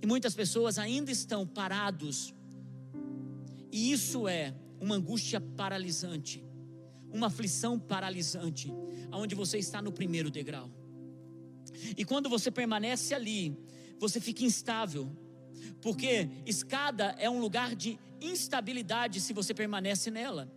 E 0.03 0.07
muitas 0.07 0.35
pessoas 0.35 0.79
ainda 0.79 1.11
estão 1.11 1.47
parados. 1.47 2.35
E 3.71 3.93
isso 3.93 4.29
é 4.29 4.55
uma 4.81 4.95
angústia 4.97 5.41
paralisante. 5.41 6.45
uma 7.13 7.29
aflição 7.29 7.79
paralisante, 7.79 8.73
aonde 9.11 9.35
você 9.35 9.59
está 9.59 9.81
no 9.81 9.93
primeiro 9.93 10.31
degrau. 10.31 10.71
E 11.97 12.05
quando 12.05 12.29
você 12.29 12.51
permanece 12.51 13.15
ali, 13.15 13.57
você 13.99 14.21
fica 14.21 14.45
instável, 14.45 15.11
porque 15.81 16.29
escada 16.47 17.15
é 17.19 17.29
um 17.29 17.41
lugar 17.41 17.75
de 17.75 17.99
instabilidade 18.21 19.21
se 19.21 19.33
você 19.33 19.55
permanece 19.55 20.11
nela. 20.11 20.53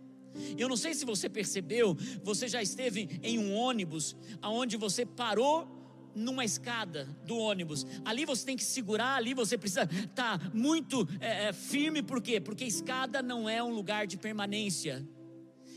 Eu 0.56 0.68
não 0.68 0.76
sei 0.76 0.94
se 0.94 1.04
você 1.04 1.28
percebeu, 1.28 1.96
você 2.22 2.48
já 2.48 2.62
esteve 2.62 3.20
em 3.22 3.38
um 3.38 3.54
ônibus 3.54 4.16
aonde 4.40 4.76
você 4.76 5.04
parou 5.04 5.68
numa 6.14 6.44
escada 6.44 7.04
do 7.26 7.36
ônibus. 7.36 7.86
Ali 8.04 8.24
você 8.24 8.44
tem 8.44 8.56
que 8.56 8.64
segurar, 8.64 9.16
ali 9.16 9.34
você 9.34 9.56
precisa 9.56 9.82
estar 9.82 10.38
tá 10.38 10.50
muito 10.52 11.08
é, 11.20 11.48
é, 11.48 11.52
firme, 11.52 12.02
por 12.02 12.20
quê? 12.20 12.40
Porque 12.40 12.64
escada 12.64 13.22
não 13.22 13.48
é 13.48 13.62
um 13.62 13.70
lugar 13.70 14.06
de 14.06 14.16
permanência. 14.16 15.06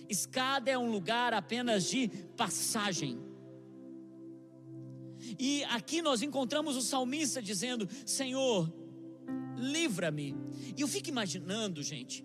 Escada 0.09 0.69
é 0.69 0.77
um 0.77 0.91
lugar 0.91 1.33
apenas 1.33 1.89
de 1.89 2.07
passagem. 2.37 3.17
E 5.39 5.63
aqui 5.65 6.01
nós 6.01 6.21
encontramos 6.21 6.75
o 6.75 6.81
salmista 6.81 7.41
dizendo: 7.41 7.87
Senhor, 8.05 8.71
livra-me. 9.57 10.35
E 10.77 10.81
eu 10.81 10.87
fico 10.87 11.09
imaginando, 11.09 11.81
gente, 11.81 12.23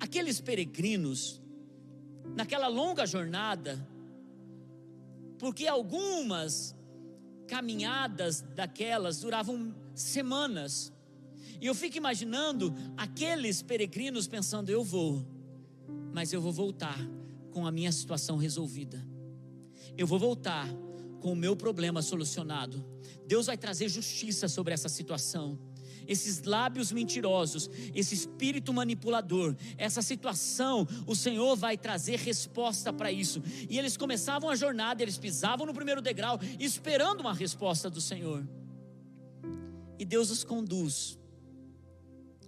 aqueles 0.00 0.40
peregrinos, 0.40 1.40
naquela 2.34 2.68
longa 2.68 3.06
jornada, 3.06 3.88
porque 5.38 5.66
algumas 5.66 6.74
caminhadas 7.46 8.40
daquelas 8.40 9.20
duravam 9.20 9.74
semanas, 9.94 10.92
e 11.60 11.66
eu 11.66 11.74
fico 11.74 11.96
imaginando 11.96 12.74
aqueles 12.96 13.62
peregrinos 13.62 14.26
pensando: 14.26 14.70
eu 14.70 14.82
vou, 14.82 15.26
mas 16.12 16.32
eu 16.32 16.40
vou 16.40 16.52
voltar 16.52 16.98
com 17.50 17.66
a 17.66 17.70
minha 17.70 17.92
situação 17.92 18.36
resolvida, 18.36 19.06
eu 19.96 20.06
vou 20.06 20.18
voltar 20.18 20.66
com 21.22 21.32
o 21.32 21.36
meu 21.36 21.54
problema 21.54 22.02
solucionado. 22.02 22.84
Deus 23.24 23.46
vai 23.46 23.56
trazer 23.56 23.88
justiça 23.88 24.48
sobre 24.48 24.74
essa 24.74 24.88
situação. 24.88 25.56
Esses 26.06 26.42
lábios 26.42 26.90
mentirosos, 26.90 27.70
esse 27.94 28.12
espírito 28.12 28.72
manipulador, 28.72 29.54
essa 29.78 30.02
situação, 30.02 30.84
o 31.06 31.14
Senhor 31.14 31.54
vai 31.56 31.78
trazer 31.78 32.18
resposta 32.18 32.92
para 32.92 33.12
isso. 33.12 33.40
E 33.70 33.78
eles 33.78 33.96
começavam 33.96 34.50
a 34.50 34.56
jornada, 34.56 35.00
eles 35.00 35.16
pisavam 35.16 35.64
no 35.64 35.72
primeiro 35.72 36.02
degrau, 36.02 36.40
esperando 36.58 37.20
uma 37.20 37.32
resposta 37.32 37.88
do 37.88 38.00
Senhor. 38.00 38.44
E 39.96 40.04
Deus 40.04 40.28
os 40.28 40.42
conduz 40.42 41.16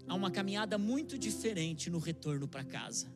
a 0.09 0.15
uma 0.17 0.33
caminhada 0.33 0.77
muito 0.77 1.17
diferente 1.17 1.89
no 1.89 2.01
retorno 2.01 2.49
para 2.49 2.65
casa. 2.65 3.07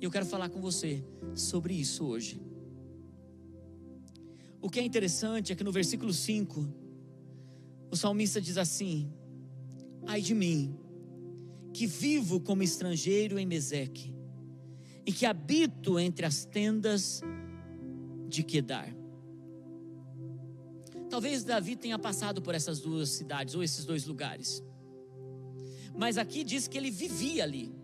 E 0.00 0.04
eu 0.04 0.10
quero 0.10 0.24
falar 0.24 0.48
com 0.48 0.62
você 0.62 1.04
sobre 1.34 1.74
isso 1.74 2.06
hoje. 2.06 2.51
O 4.62 4.70
que 4.70 4.78
é 4.78 4.84
interessante 4.84 5.52
é 5.52 5.56
que 5.56 5.64
no 5.64 5.72
versículo 5.72 6.14
5, 6.14 6.68
o 7.90 7.96
salmista 7.96 8.40
diz 8.40 8.56
assim: 8.56 9.12
Ai 10.06 10.22
de 10.22 10.34
mim, 10.34 10.78
que 11.74 11.84
vivo 11.84 12.38
como 12.40 12.62
estrangeiro 12.62 13.40
em 13.40 13.44
Meseque, 13.44 14.14
e 15.04 15.12
que 15.12 15.26
habito 15.26 15.98
entre 15.98 16.24
as 16.24 16.44
tendas 16.44 17.20
de 18.28 18.44
Quedar. 18.44 18.94
Talvez 21.10 21.42
Davi 21.42 21.74
tenha 21.74 21.98
passado 21.98 22.40
por 22.40 22.54
essas 22.54 22.80
duas 22.80 23.10
cidades, 23.10 23.56
ou 23.56 23.64
esses 23.64 23.84
dois 23.84 24.06
lugares. 24.06 24.62
Mas 25.94 26.16
aqui 26.16 26.44
diz 26.44 26.68
que 26.68 26.78
ele 26.78 26.90
vivia 26.90 27.42
ali. 27.42 27.74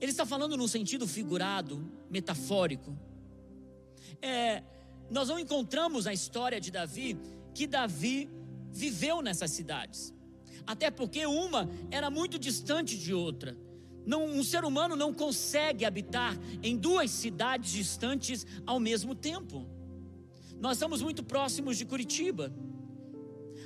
Ele 0.00 0.10
está 0.10 0.24
falando 0.24 0.56
num 0.56 0.68
sentido 0.68 1.06
figurado, 1.06 1.84
metafórico. 2.08 2.96
É, 4.22 4.62
nós 5.12 5.28
não 5.28 5.38
encontramos 5.38 6.06
na 6.06 6.12
história 6.12 6.60
de 6.60 6.70
Davi 6.70 7.18
que 7.54 7.66
Davi 7.66 8.30
viveu 8.72 9.20
nessas 9.20 9.50
cidades. 9.50 10.12
Até 10.66 10.90
porque 10.90 11.26
uma 11.26 11.68
era 11.90 12.10
muito 12.10 12.38
distante 12.38 12.96
de 12.96 13.12
outra. 13.12 13.56
Não, 14.06 14.24
um 14.24 14.42
ser 14.42 14.64
humano 14.64 14.96
não 14.96 15.12
consegue 15.12 15.84
habitar 15.84 16.36
em 16.62 16.76
duas 16.76 17.10
cidades 17.10 17.70
distantes 17.70 18.46
ao 18.66 18.80
mesmo 18.80 19.14
tempo. 19.14 19.66
Nós 20.58 20.76
estamos 20.76 21.02
muito 21.02 21.22
próximos 21.22 21.76
de 21.76 21.84
Curitiba. 21.84 22.52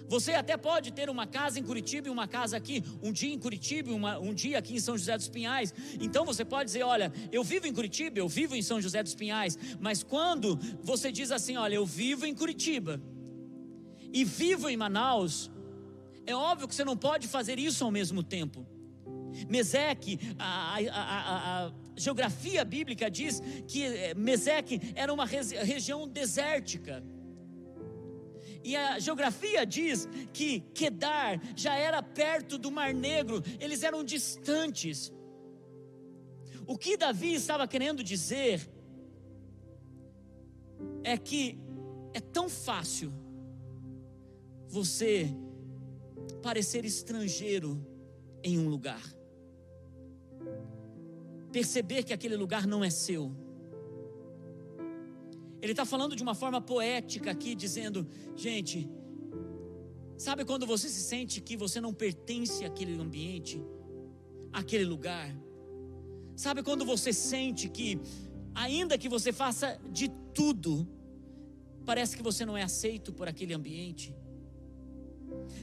Você 0.09 0.33
até 0.33 0.57
pode 0.57 0.93
ter 0.93 1.11
uma 1.11 1.27
casa 1.27 1.59
em 1.59 1.63
Curitiba 1.63 2.09
e 2.09 2.11
uma 2.11 2.29
casa 2.29 2.57
aqui, 2.57 2.83
um 3.03 3.13
dia 3.13 3.33
em 3.33 3.39
Curitiba 3.39 3.91
e 3.91 3.93
uma, 3.93 4.19
um 4.19 4.33
dia 4.33 4.59
aqui 4.59 4.75
em 4.75 4.81
São 4.81 4.97
José 4.97 5.17
dos 5.17 5.29
Pinhais. 5.29 5.75
Então 6.01 6.25
você 6.25 6.45
pode 6.45 6.67
dizer: 6.67 6.83
olha, 6.83 7.13
eu 7.33 7.43
vivo 7.43 7.67
em 7.67 7.73
Curitiba, 7.73 8.19
eu 8.19 8.29
vivo 8.29 8.55
em 8.55 8.63
São 8.63 8.81
José 8.81 9.03
dos 9.03 9.15
Pinhais. 9.15 9.59
Mas 9.81 10.03
quando 10.03 10.59
você 10.83 11.11
diz 11.11 11.31
assim: 11.31 11.57
olha, 11.57 11.75
eu 11.75 11.87
vivo 11.87 12.27
em 12.27 12.35
Curitiba 12.35 13.01
e 14.13 14.25
vivo 14.25 14.69
em 14.69 14.77
Manaus, 14.77 15.51
é 16.27 16.35
óbvio 16.35 16.69
que 16.69 16.75
você 16.75 16.85
não 16.85 16.97
pode 16.97 17.27
fazer 17.29 17.59
isso 17.59 17.85
ao 17.85 17.91
mesmo 17.91 18.23
tempo. 18.23 18.67
Meseque, 19.49 20.19
a, 20.39 20.77
a, 20.77 20.79
a, 20.91 21.67
a, 21.67 21.73
geografia 21.97 22.65
bíblica 22.65 23.11
diz 23.11 23.43
que 23.69 23.85
eh, 23.85 24.15
Meseque 24.15 24.81
era 24.95 25.13
uma 25.13 25.27
região 25.27 26.09
desértica. 26.09 27.05
E 28.67 28.75
a 28.75 28.99
geografia 28.99 29.65
diz 29.65 30.09
que 30.33 30.59
Quedar 30.75 31.41
já 31.55 31.77
era 31.77 32.03
perto 32.03 32.59
do 32.59 32.69
Mar 32.69 32.93
Negro, 32.93 33.41
eles 33.61 33.85
eram 33.85 34.03
distantes. 34.03 35.13
O 36.67 36.77
que 36.77 36.97
Davi 36.97 37.35
estava 37.35 37.69
querendo 37.69 38.03
dizer 38.03 38.69
é 41.05 41.17
que 41.17 41.57
é 42.13 42.19
tão 42.19 42.49
fácil 42.49 43.13
você 44.67 45.29
parecer 46.43 46.85
estrangeiro 46.85 47.81
em 48.43 48.59
um 48.59 48.69
lugar, 48.69 49.03
perceber 51.53 52.03
que 52.03 52.13
aquele 52.13 52.35
lugar 52.35 52.67
não 52.67 52.83
é 52.83 52.91
seu 52.91 53.33
ele 55.61 55.73
está 55.73 55.85
falando 55.85 56.15
de 56.15 56.23
uma 56.23 56.35
forma 56.35 56.61
poética 56.61 57.31
aqui, 57.31 57.55
dizendo: 57.55 58.07
gente, 58.35 58.89
sabe 60.17 60.45
quando 60.45 60.67
você 60.67 60.89
se 60.89 61.03
sente 61.03 61.41
que 61.41 61.57
você 61.57 61.81
não 61.81 61.93
pertence 61.93 62.65
àquele 62.65 63.01
ambiente, 63.01 63.63
àquele 64.53 64.85
lugar? 64.85 65.35
Sabe 66.37 66.63
quando 66.63 66.85
você 66.85 67.13
sente 67.13 67.69
que, 67.69 67.99
ainda 68.55 68.99
que 68.99 69.09
você 69.09 69.33
faça 69.33 69.81
de 69.91 70.09
tudo, 70.35 70.87
parece 71.85 72.17
que 72.17 72.23
você 72.23 72.45
não 72.45 72.57
é 72.57 72.63
aceito 72.63 73.13
por 73.13 73.27
aquele 73.27 73.55
ambiente? 73.55 74.15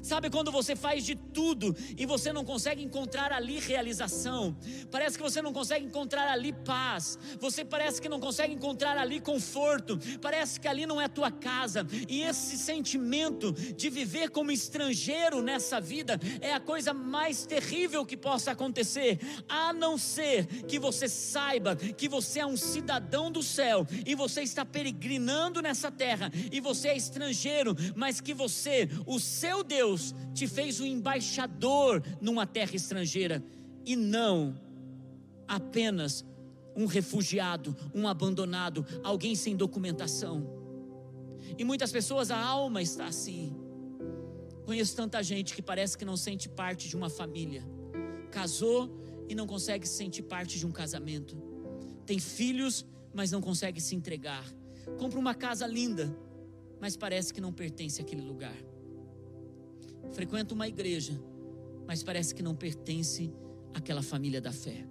Sabe 0.02 0.30
quando 0.30 0.52
você 0.52 0.76
faz 0.76 1.06
de 1.06 1.16
tudo 1.16 1.76
e 1.98 2.06
você 2.06 2.34
não 2.34 2.44
consegue 2.44 2.84
encontrar 2.84 3.32
ali 3.32 3.60
realização? 3.60 4.56
Parece 4.92 5.16
que 5.18 5.24
você 5.24 5.42
não 5.42 5.54
consegue 5.54 5.86
encontrar 5.86 6.30
ali 6.30 6.52
paz. 6.52 7.18
Você 7.40 7.64
parece 7.64 8.02
que 8.02 8.10
não 8.10 8.20
consegue 8.20 8.54
encontrar 8.54 8.98
ali 8.98 9.22
conforto. 9.22 9.98
Parece 10.22 10.60
que 10.60 10.68
ali 10.68 10.86
não 10.86 11.00
é 11.00 11.08
tua 11.08 11.32
casa. 11.32 11.88
E 12.10 12.22
esse 12.22 12.58
sentimento 12.58 13.54
de 13.54 13.90
viver 13.90 14.30
como 14.30 14.52
estrangeiro 14.52 15.42
nessa 15.42 15.80
vida 15.80 16.20
é 16.42 16.54
a 16.54 16.60
coisa 16.60 16.94
mais 16.94 17.46
terrível 17.46 18.06
que 18.06 18.18
possa 18.18 18.52
acontecer, 18.52 19.20
a 19.48 19.72
não 19.72 19.98
ser 19.98 20.46
que 20.66 20.78
você 20.78 21.08
saiba 21.08 21.76
que 21.76 22.10
você 22.10 22.40
é 22.40 22.46
um 22.46 22.58
cidadão 22.58 23.32
do 23.32 23.42
céu 23.42 23.88
e 24.06 24.16
você 24.16 24.42
está 24.42 24.66
peregrinando 24.66 25.62
nessa 25.62 25.92
terra 25.92 26.32
e 26.52 26.60
você 26.60 26.90
é 26.90 26.98
estrangeiro, 26.98 27.76
mas 27.96 28.20
que 28.20 28.34
você, 28.34 28.90
o 29.06 29.20
seu 29.20 29.63
Deus 29.64 30.14
te 30.34 30.48
fez 30.48 30.80
um 30.80 30.86
embaixador 30.86 32.04
numa 32.22 32.46
terra 32.46 32.76
estrangeira 32.76 33.44
e 33.86 33.96
não 33.96 34.56
apenas 35.48 36.26
um 36.76 36.86
refugiado, 36.86 37.76
um 37.94 38.08
abandonado, 38.08 38.86
alguém 39.04 39.36
sem 39.36 39.56
documentação. 39.56 40.48
E 41.58 41.64
muitas 41.64 41.92
pessoas 41.92 42.32
a 42.32 42.38
alma 42.38 42.82
está 42.82 43.06
assim. 43.06 43.56
Conheço 44.66 44.96
tanta 44.96 45.22
gente 45.22 45.54
que 45.54 45.62
parece 45.62 45.98
que 45.98 46.06
não 46.06 46.18
sente 46.18 46.50
parte 46.50 46.88
de 46.88 46.96
uma 46.96 47.10
família. 47.10 47.64
Casou 48.32 48.90
e 49.30 49.36
não 49.36 49.46
consegue 49.46 49.88
se 49.88 49.96
sentir 49.96 50.24
parte 50.24 50.58
de 50.58 50.66
um 50.66 50.72
casamento. 50.72 51.38
Tem 52.06 52.20
filhos, 52.20 52.86
mas 53.14 53.32
não 53.32 53.42
consegue 53.42 53.80
se 53.80 53.96
entregar. 53.96 54.46
Compra 54.98 55.20
uma 55.20 55.36
casa 55.36 55.68
linda, 55.68 56.16
mas 56.80 56.98
parece 56.98 57.34
que 57.34 57.42
não 57.42 57.54
pertence 57.54 58.02
àquele 58.02 58.22
lugar 58.22 58.56
frequenta 60.12 60.54
uma 60.54 60.68
igreja, 60.68 61.14
mas 61.88 62.04
parece 62.04 62.34
que 62.34 62.44
não 62.44 62.56
pertence 62.56 63.34
àquela 63.74 64.02
família 64.02 64.42
da 64.42 64.52
fé. 64.52 64.88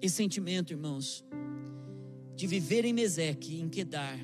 Esse 0.00 0.16
sentimento, 0.16 0.72
irmãos, 0.72 1.24
de 2.34 2.46
viver 2.46 2.84
em 2.84 2.92
Meseque, 2.92 3.60
em 3.60 3.68
Quedar, 3.68 4.18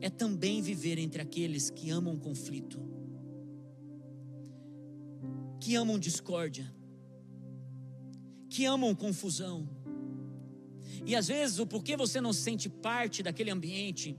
é 0.00 0.10
também 0.10 0.60
viver 0.60 0.98
entre 0.98 1.20
aqueles 1.20 1.70
que 1.70 1.90
amam 1.90 2.16
conflito, 2.16 2.80
que 5.60 5.74
amam 5.74 5.98
discórdia, 5.98 6.72
que 8.48 8.64
amam 8.64 8.94
confusão. 8.94 9.68
E 11.04 11.16
às 11.16 11.28
vezes 11.28 11.58
o 11.58 11.66
porquê 11.66 11.96
você 11.96 12.20
não 12.20 12.32
se 12.32 12.42
sente 12.42 12.68
parte 12.68 13.22
daquele 13.22 13.50
ambiente 13.50 14.16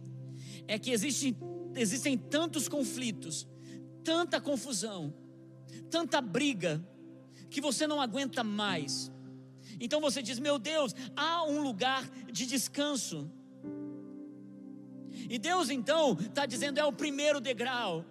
é 0.68 0.78
que 0.78 0.92
existe, 0.92 1.36
existem 1.78 2.18
tantos 2.18 2.68
conflitos, 2.68 3.48
tanta 4.04 4.40
confusão, 4.42 5.14
tanta 5.90 6.22
briga, 6.22 6.84
que 7.50 7.62
você 7.62 7.88
não 7.88 8.02
aguenta 8.02 8.44
mais. 8.44 9.12
Então 9.80 10.00
você 10.02 10.22
diz: 10.22 10.40
Meu 10.40 10.58
Deus, 10.58 10.94
há 11.16 11.44
um 11.44 11.62
lugar 11.62 12.08
de 12.32 12.46
descanso. 12.46 13.30
E 15.30 15.38
Deus 15.38 15.70
então 15.70 16.18
está 16.20 16.46
dizendo: 16.46 16.80
é 16.80 16.86
o 16.86 16.92
primeiro 16.92 17.40
degrau. 17.40 18.06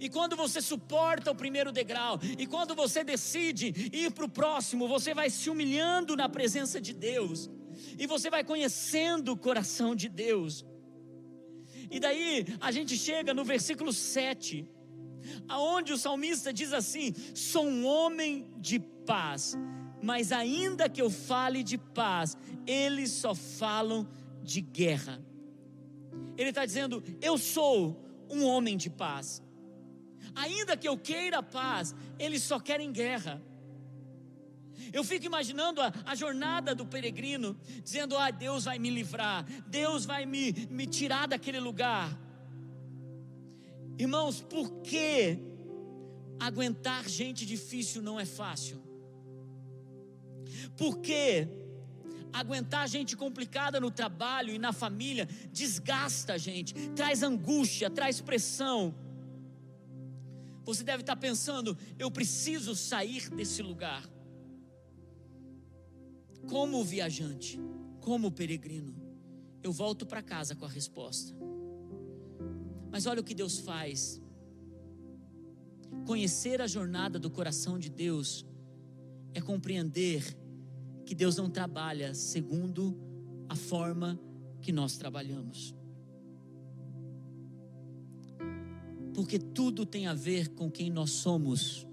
E 0.00 0.08
quando 0.08 0.34
você 0.34 0.60
suporta 0.60 1.30
o 1.30 1.34
primeiro 1.34 1.70
degrau, 1.70 2.18
e 2.36 2.44
quando 2.44 2.74
você 2.74 3.04
decide 3.04 3.66
ir 3.92 4.10
para 4.10 4.24
o 4.24 4.28
próximo, 4.28 4.88
você 4.88 5.14
vai 5.14 5.30
se 5.30 5.48
humilhando 5.48 6.16
na 6.16 6.28
presença 6.28 6.80
de 6.80 6.92
Deus, 6.92 7.48
e 7.96 8.04
você 8.04 8.28
vai 8.28 8.42
conhecendo 8.42 9.32
o 9.32 9.36
coração 9.36 9.94
de 9.94 10.08
Deus. 10.08 10.64
E 11.90 12.00
daí 12.00 12.46
a 12.60 12.70
gente 12.70 12.96
chega 12.96 13.32
no 13.32 13.44
versículo 13.44 13.92
7, 13.92 14.68
aonde 15.48 15.92
o 15.92 15.98
salmista 15.98 16.52
diz 16.52 16.72
assim: 16.72 17.14
Sou 17.34 17.66
um 17.66 17.86
homem 17.86 18.50
de 18.58 18.78
paz, 18.78 19.56
mas 20.02 20.32
ainda 20.32 20.88
que 20.88 21.00
eu 21.00 21.10
fale 21.10 21.62
de 21.62 21.78
paz, 21.78 22.36
eles 22.66 23.10
só 23.10 23.34
falam 23.34 24.08
de 24.42 24.60
guerra. 24.60 25.20
Ele 26.36 26.50
está 26.50 26.64
dizendo: 26.64 27.02
Eu 27.20 27.38
sou 27.38 28.04
um 28.30 28.44
homem 28.44 28.76
de 28.76 28.90
paz. 28.90 29.42
Ainda 30.34 30.76
que 30.76 30.88
eu 30.88 30.98
queira 30.98 31.42
paz, 31.42 31.94
eles 32.18 32.42
só 32.42 32.58
querem 32.58 32.92
guerra. 32.92 33.42
Eu 34.92 35.02
fico 35.04 35.26
imaginando 35.26 35.80
a, 35.80 35.92
a, 36.04 36.14
jornada 36.14 36.74
do 36.74 36.86
peregrino, 36.86 37.56
dizendo: 37.82 38.16
Ah, 38.16 38.30
Deus 38.30 38.64
vai 38.64 38.78
me 38.78 38.90
livrar, 38.90 39.44
Deus 39.66 40.04
vai 40.04 40.26
me, 40.26 40.52
me 40.70 40.86
tirar 40.86 41.26
daquele 41.26 41.60
lugar. 41.60 42.16
Irmãos, 43.98 44.40
por 44.40 44.82
que 44.82 45.38
aguentar 46.38 47.08
gente 47.08 47.46
difícil 47.46 48.02
não 48.02 48.20
é 48.20 48.24
fácil? 48.26 48.82
Por 50.76 50.98
que 50.98 51.48
aguentar 52.32 52.86
gente 52.88 53.16
complicada 53.16 53.80
no 53.80 53.90
trabalho 53.90 54.52
e 54.52 54.58
na 54.58 54.72
família 54.72 55.26
desgasta 55.50 56.34
a 56.34 56.38
gente, 56.38 56.74
traz 56.90 57.22
angústia, 57.22 57.88
traz 57.88 58.20
pressão? 58.20 58.94
Você 60.66 60.82
deve 60.82 61.02
estar 61.02 61.16
pensando: 61.16 61.78
eu 61.98 62.10
preciso 62.10 62.74
sair 62.74 63.30
desse 63.30 63.62
lugar. 63.62 64.02
Como 66.48 66.84
viajante, 66.84 67.58
como 68.00 68.30
peregrino, 68.30 68.94
eu 69.62 69.72
volto 69.72 70.06
para 70.06 70.22
casa 70.22 70.54
com 70.54 70.64
a 70.64 70.68
resposta. 70.68 71.34
Mas 72.90 73.06
olha 73.06 73.20
o 73.20 73.24
que 73.24 73.34
Deus 73.34 73.58
faz. 73.58 74.22
Conhecer 76.06 76.60
a 76.60 76.66
jornada 76.66 77.18
do 77.18 77.30
coração 77.30 77.78
de 77.78 77.90
Deus 77.90 78.46
é 79.34 79.40
compreender 79.40 80.22
que 81.04 81.14
Deus 81.14 81.36
não 81.36 81.50
trabalha 81.50 82.14
segundo 82.14 82.96
a 83.48 83.56
forma 83.56 84.18
que 84.60 84.72
nós 84.72 84.96
trabalhamos. 84.96 85.76
porque 89.16 89.38
tudo 89.38 89.86
tem 89.86 90.06
a 90.06 90.12
ver 90.12 90.50
com 90.50 90.70
quem 90.70 90.90
nós 90.90 91.10
somos 91.10 91.86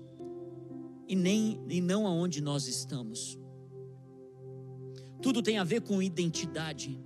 e 1.07 1.15
nem 1.15 1.57
e 1.69 1.79
não 1.79 2.05
aonde 2.05 2.41
nós 2.41 2.67
estamos. 2.67 3.39
Tudo 5.23 5.41
tem 5.41 5.57
a 5.57 5.63
ver 5.63 5.81
com 5.81 6.03
identidade. 6.03 7.01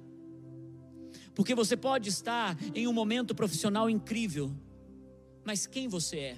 Porque 1.36 1.54
você 1.54 1.78
pode 1.78 2.10
estar 2.10 2.58
em 2.74 2.88
um 2.88 2.92
momento 2.94 3.36
profissional 3.36 3.88
incrível, 3.88 4.52
mas 5.46 5.68
quem 5.68 5.88
você 5.88 6.18
é? 6.18 6.38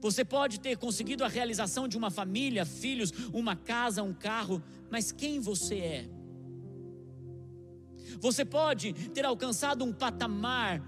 Você 0.00 0.24
pode 0.24 0.60
ter 0.60 0.78
conseguido 0.78 1.24
a 1.24 1.28
realização 1.28 1.88
de 1.88 1.98
uma 1.98 2.10
família, 2.10 2.64
filhos, 2.64 3.12
uma 3.32 3.56
casa, 3.56 4.04
um 4.04 4.14
carro, 4.14 4.62
mas 4.88 5.10
quem 5.10 5.40
você 5.40 5.78
é? 5.78 6.08
Você 8.20 8.44
pode 8.44 8.92
ter 8.92 9.24
alcançado 9.24 9.84
um 9.84 9.92
patamar 9.92 10.80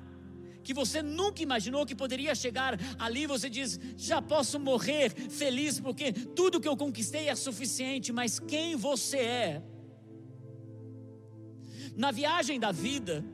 que 0.63 0.73
você 0.73 1.03
nunca 1.03 1.43
imaginou 1.43 1.85
que 1.85 1.95
poderia 1.95 2.35
chegar 2.35 2.79
ali, 2.97 3.27
você 3.27 3.51
diz: 3.51 3.79
já 3.97 4.23
posso 4.23 4.61
morrer 4.61 5.11
feliz, 5.11 5.81
porque 5.81 6.13
tudo 6.13 6.61
que 6.61 6.69
eu 6.69 6.77
conquistei 6.77 7.29
é 7.29 7.35
suficiente, 7.35 8.13
mas 8.13 8.39
quem 8.39 8.77
você 8.77 9.19
é? 9.19 9.63
Na 11.97 12.11
viagem 12.11 12.59
da 12.59 12.73
vida, 12.73 13.25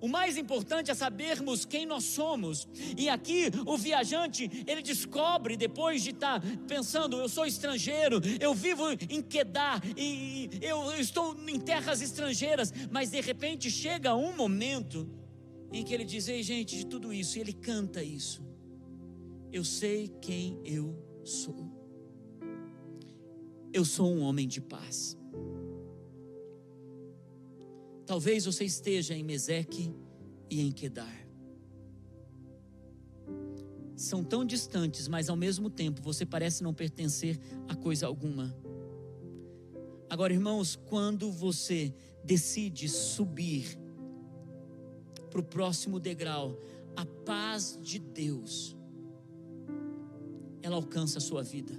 o 0.00 0.08
mais 0.08 0.36
importante 0.36 0.90
é 0.90 0.94
sabermos 0.94 1.64
quem 1.64 1.86
nós 1.86 2.04
somos. 2.04 2.68
E 2.96 3.08
aqui 3.08 3.50
o 3.66 3.76
viajante, 3.76 4.50
ele 4.66 4.82
descobre 4.82 5.56
depois 5.56 6.02
de 6.02 6.10
estar 6.10 6.40
tá 6.40 6.46
pensando, 6.66 7.18
eu 7.18 7.28
sou 7.28 7.46
estrangeiro, 7.46 8.20
eu 8.40 8.54
vivo 8.54 8.84
em 9.08 9.22
Quedar 9.22 9.82
e 9.96 10.48
eu 10.60 10.92
estou 10.98 11.36
em 11.48 11.58
terras 11.58 12.00
estrangeiras, 12.00 12.72
mas 12.90 13.10
de 13.10 13.20
repente 13.20 13.70
chega 13.70 14.14
um 14.14 14.34
momento 14.34 15.08
em 15.72 15.84
que 15.84 15.94
ele 15.94 16.04
diz: 16.04 16.28
Ei, 16.28 16.42
gente, 16.42 16.76
de 16.76 16.86
tudo 16.86 17.12
isso, 17.12 17.38
e 17.38 17.40
ele 17.40 17.52
canta 17.52 18.02
isso. 18.02 18.42
Eu 19.52 19.64
sei 19.64 20.08
quem 20.20 20.60
eu 20.64 20.96
sou. 21.24 21.70
Eu 23.72 23.84
sou 23.84 24.12
um 24.12 24.22
homem 24.22 24.48
de 24.48 24.60
paz. 24.60 25.19
Talvez 28.10 28.44
você 28.44 28.64
esteja 28.64 29.14
em 29.14 29.22
Meseque 29.22 29.94
e 30.50 30.60
em 30.62 30.72
Quedar. 30.72 31.16
São 33.94 34.24
tão 34.24 34.44
distantes, 34.44 35.06
mas 35.06 35.30
ao 35.30 35.36
mesmo 35.36 35.70
tempo 35.70 36.02
você 36.02 36.26
parece 36.26 36.60
não 36.60 36.74
pertencer 36.74 37.38
a 37.68 37.76
coisa 37.76 38.08
alguma. 38.08 38.52
Agora, 40.08 40.32
irmãos, 40.32 40.74
quando 40.74 41.30
você 41.30 41.94
decide 42.24 42.88
subir 42.88 43.78
para 45.30 45.38
o 45.38 45.44
próximo 45.44 46.00
degrau, 46.00 46.58
a 46.96 47.06
paz 47.06 47.78
de 47.80 48.00
Deus, 48.00 48.76
ela 50.62 50.74
alcança 50.74 51.18
a 51.18 51.20
sua 51.20 51.44
vida. 51.44 51.78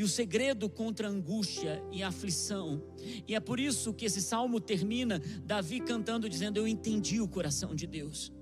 E 0.00 0.02
o 0.02 0.08
segredo 0.08 0.66
contra 0.66 1.08
a 1.08 1.10
angústia 1.10 1.84
e 1.92 2.02
a 2.02 2.08
aflição, 2.08 2.82
e 3.28 3.34
é 3.34 3.38
por 3.38 3.60
isso 3.60 3.92
que 3.92 4.06
esse 4.06 4.22
salmo 4.22 4.58
termina, 4.58 5.20
Davi 5.44 5.78
cantando, 5.78 6.26
dizendo: 6.26 6.56
Eu 6.56 6.66
entendi 6.66 7.20
o 7.20 7.28
coração 7.28 7.74
de 7.74 7.86
Deus, 7.86 8.32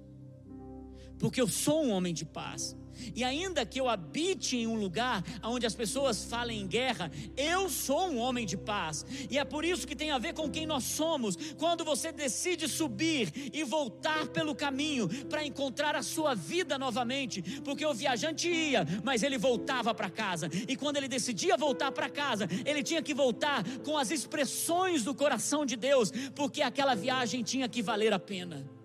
porque 1.19 1.41
eu 1.41 1.49
sou 1.49 1.85
um 1.85 1.91
homem 1.91 2.15
de 2.15 2.25
paz. 2.25 2.77
E 3.15 3.25
ainda 3.25 3.65
que 3.65 3.81
eu 3.81 3.89
habite 3.89 4.57
em 4.57 4.67
um 4.67 4.75
lugar 4.75 5.23
onde 5.43 5.67
as 5.67 5.75
pessoas 5.75 6.25
falem 6.25 6.61
em 6.61 6.67
guerra, 6.67 7.11
eu 7.37 7.69
sou 7.69 8.09
um 8.09 8.19
homem 8.19 8.47
de 8.47 8.57
paz. 8.57 9.05
E 9.31 9.39
é 9.39 9.45
por 9.45 9.65
isso 9.65 9.87
que 9.87 9.97
tem 9.97 10.11
a 10.11 10.19
ver 10.19 10.35
com 10.35 10.51
quem 10.51 10.67
nós 10.67 10.85
somos. 10.85 11.37
Quando 11.57 11.85
você 11.85 12.13
decide 12.13 12.69
subir 12.69 13.51
e 13.53 13.63
voltar 13.65 14.29
pelo 14.29 14.55
caminho 14.55 15.09
para 15.27 15.45
encontrar 15.45 15.95
a 15.95 16.03
sua 16.03 16.35
vida 16.35 16.79
novamente, 16.79 17.43
porque 17.61 17.87
o 17.87 17.95
viajante 17.95 18.49
ia, 18.49 18.87
mas 19.05 19.23
ele 19.23 19.39
voltava 19.39 19.95
para 19.95 20.11
casa. 20.11 20.49
E 20.69 20.77
quando 20.77 20.97
ele 20.97 21.09
decidia 21.09 21.57
voltar 21.57 21.93
para 21.93 22.09
casa, 22.09 22.49
ele 22.65 22.83
tinha 22.83 23.03
que 23.03 23.15
voltar 23.15 23.65
com 23.85 23.97
as 23.97 24.11
expressões 24.11 25.05
do 25.05 25.15
coração 25.15 25.65
de 25.65 25.77
Deus, 25.77 26.11
porque 26.35 26.63
aquela 26.63 26.95
viagem 26.95 27.43
tinha 27.43 27.69
que 27.69 27.83
valer 27.83 28.13
a 28.13 28.19
pena. 28.19 28.78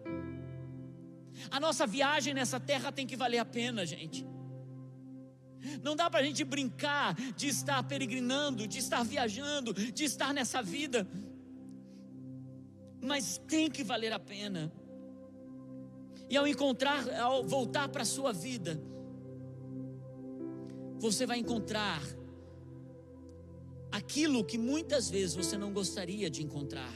A 1.51 1.59
nossa 1.59 1.85
viagem 1.85 2.33
nessa 2.33 2.59
terra 2.59 2.91
tem 2.91 3.05
que 3.05 3.15
valer 3.15 3.39
a 3.39 3.45
pena, 3.45 3.85
gente. 3.85 4.25
Não 5.81 5.95
dá 5.95 6.09
para 6.09 6.19
a 6.19 6.23
gente 6.23 6.43
brincar 6.43 7.15
de 7.35 7.47
estar 7.47 7.81
peregrinando, 7.83 8.67
de 8.67 8.79
estar 8.79 9.03
viajando, 9.03 9.73
de 9.73 10.03
estar 10.03 10.33
nessa 10.33 10.61
vida, 10.61 11.07
mas 13.01 13.37
tem 13.47 13.69
que 13.69 13.83
valer 13.83 14.11
a 14.11 14.19
pena. 14.19 14.71
E 16.29 16.37
ao 16.37 16.47
encontrar, 16.47 17.07
ao 17.19 17.43
voltar 17.43 17.87
para 17.89 18.01
a 18.01 18.05
sua 18.05 18.33
vida, 18.33 18.81
você 20.99 21.25
vai 21.25 21.37
encontrar 21.37 22.01
aquilo 23.91 24.43
que 24.43 24.57
muitas 24.57 25.09
vezes 25.09 25.35
você 25.35 25.57
não 25.57 25.71
gostaria 25.71 26.29
de 26.29 26.43
encontrar. 26.43 26.93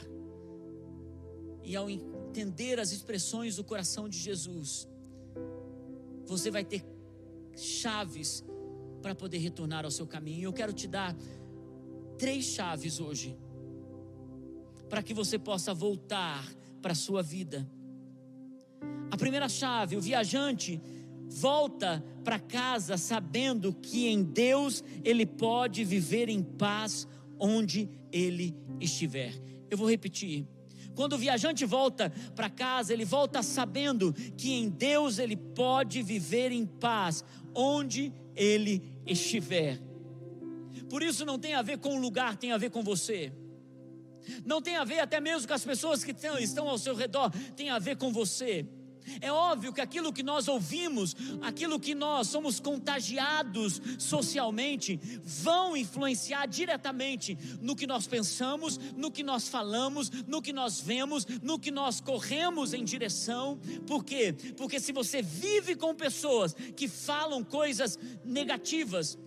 E 1.62 1.76
ao 1.76 1.88
entender 2.38 2.78
as 2.78 2.92
expressões 2.92 3.56
do 3.56 3.64
coração 3.64 4.08
de 4.08 4.16
Jesus, 4.16 4.88
você 6.24 6.50
vai 6.50 6.64
ter 6.64 6.84
chaves 7.56 8.44
para 9.02 9.14
poder 9.14 9.38
retornar 9.38 9.84
ao 9.84 9.90
seu 9.90 10.06
caminho. 10.06 10.44
Eu 10.44 10.52
quero 10.52 10.72
te 10.72 10.86
dar 10.86 11.16
três 12.16 12.44
chaves 12.44 13.00
hoje, 13.00 13.36
para 14.88 15.02
que 15.02 15.12
você 15.12 15.38
possa 15.38 15.74
voltar 15.74 16.46
para 16.80 16.92
a 16.92 16.96
sua 16.96 17.22
vida. 17.22 17.68
A 19.10 19.16
primeira 19.16 19.48
chave, 19.48 19.96
o 19.96 20.00
viajante 20.00 20.80
volta 21.28 22.04
para 22.22 22.38
casa 22.38 22.96
sabendo 22.96 23.72
que 23.72 24.06
em 24.06 24.22
Deus 24.22 24.84
ele 25.04 25.26
pode 25.26 25.84
viver 25.84 26.28
em 26.28 26.42
paz 26.42 27.06
onde 27.38 27.88
ele 28.12 28.56
estiver. 28.80 29.32
Eu 29.68 29.76
vou 29.76 29.90
repetir. 29.90 30.46
Quando 30.98 31.12
o 31.12 31.18
viajante 31.18 31.64
volta 31.64 32.12
para 32.34 32.50
casa, 32.50 32.92
ele 32.92 33.04
volta 33.04 33.40
sabendo 33.40 34.12
que 34.36 34.50
em 34.50 34.68
Deus 34.68 35.20
ele 35.20 35.36
pode 35.36 36.02
viver 36.02 36.50
em 36.50 36.66
paz 36.66 37.24
onde 37.54 38.12
ele 38.34 38.82
estiver. 39.06 39.78
Por 40.90 41.00
isso 41.00 41.24
não 41.24 41.38
tem 41.38 41.54
a 41.54 41.62
ver 41.62 41.78
com 41.78 41.96
o 41.96 42.00
lugar, 42.00 42.36
tem 42.36 42.50
a 42.50 42.58
ver 42.58 42.72
com 42.72 42.82
você. 42.82 43.32
Não 44.44 44.60
tem 44.60 44.74
a 44.74 44.82
ver 44.82 44.98
até 44.98 45.20
mesmo 45.20 45.46
com 45.46 45.54
as 45.54 45.64
pessoas 45.64 46.02
que 46.02 46.10
estão 46.10 46.68
ao 46.68 46.76
seu 46.76 46.96
redor, 46.96 47.30
tem 47.54 47.70
a 47.70 47.78
ver 47.78 47.96
com 47.96 48.12
você. 48.12 48.66
É 49.20 49.32
óbvio 49.32 49.72
que 49.72 49.80
aquilo 49.80 50.12
que 50.12 50.22
nós 50.22 50.48
ouvimos, 50.48 51.14
aquilo 51.40 51.78
que 51.78 51.94
nós 51.94 52.28
somos 52.28 52.60
contagiados 52.60 53.80
socialmente, 53.98 55.00
vão 55.22 55.76
influenciar 55.76 56.46
diretamente 56.46 57.36
no 57.60 57.76
que 57.76 57.86
nós 57.86 58.06
pensamos, 58.06 58.78
no 58.96 59.10
que 59.10 59.22
nós 59.22 59.48
falamos, 59.48 60.10
no 60.26 60.42
que 60.42 60.52
nós 60.52 60.80
vemos, 60.80 61.26
no 61.42 61.58
que 61.58 61.70
nós 61.70 62.00
corremos 62.00 62.74
em 62.74 62.84
direção. 62.84 63.58
Por 63.86 64.04
quê? 64.04 64.34
Porque 64.56 64.80
se 64.80 64.92
você 64.92 65.22
vive 65.22 65.74
com 65.74 65.94
pessoas 65.94 66.54
que 66.76 66.88
falam 66.88 67.44
coisas 67.44 67.98
negativas, 68.24 69.18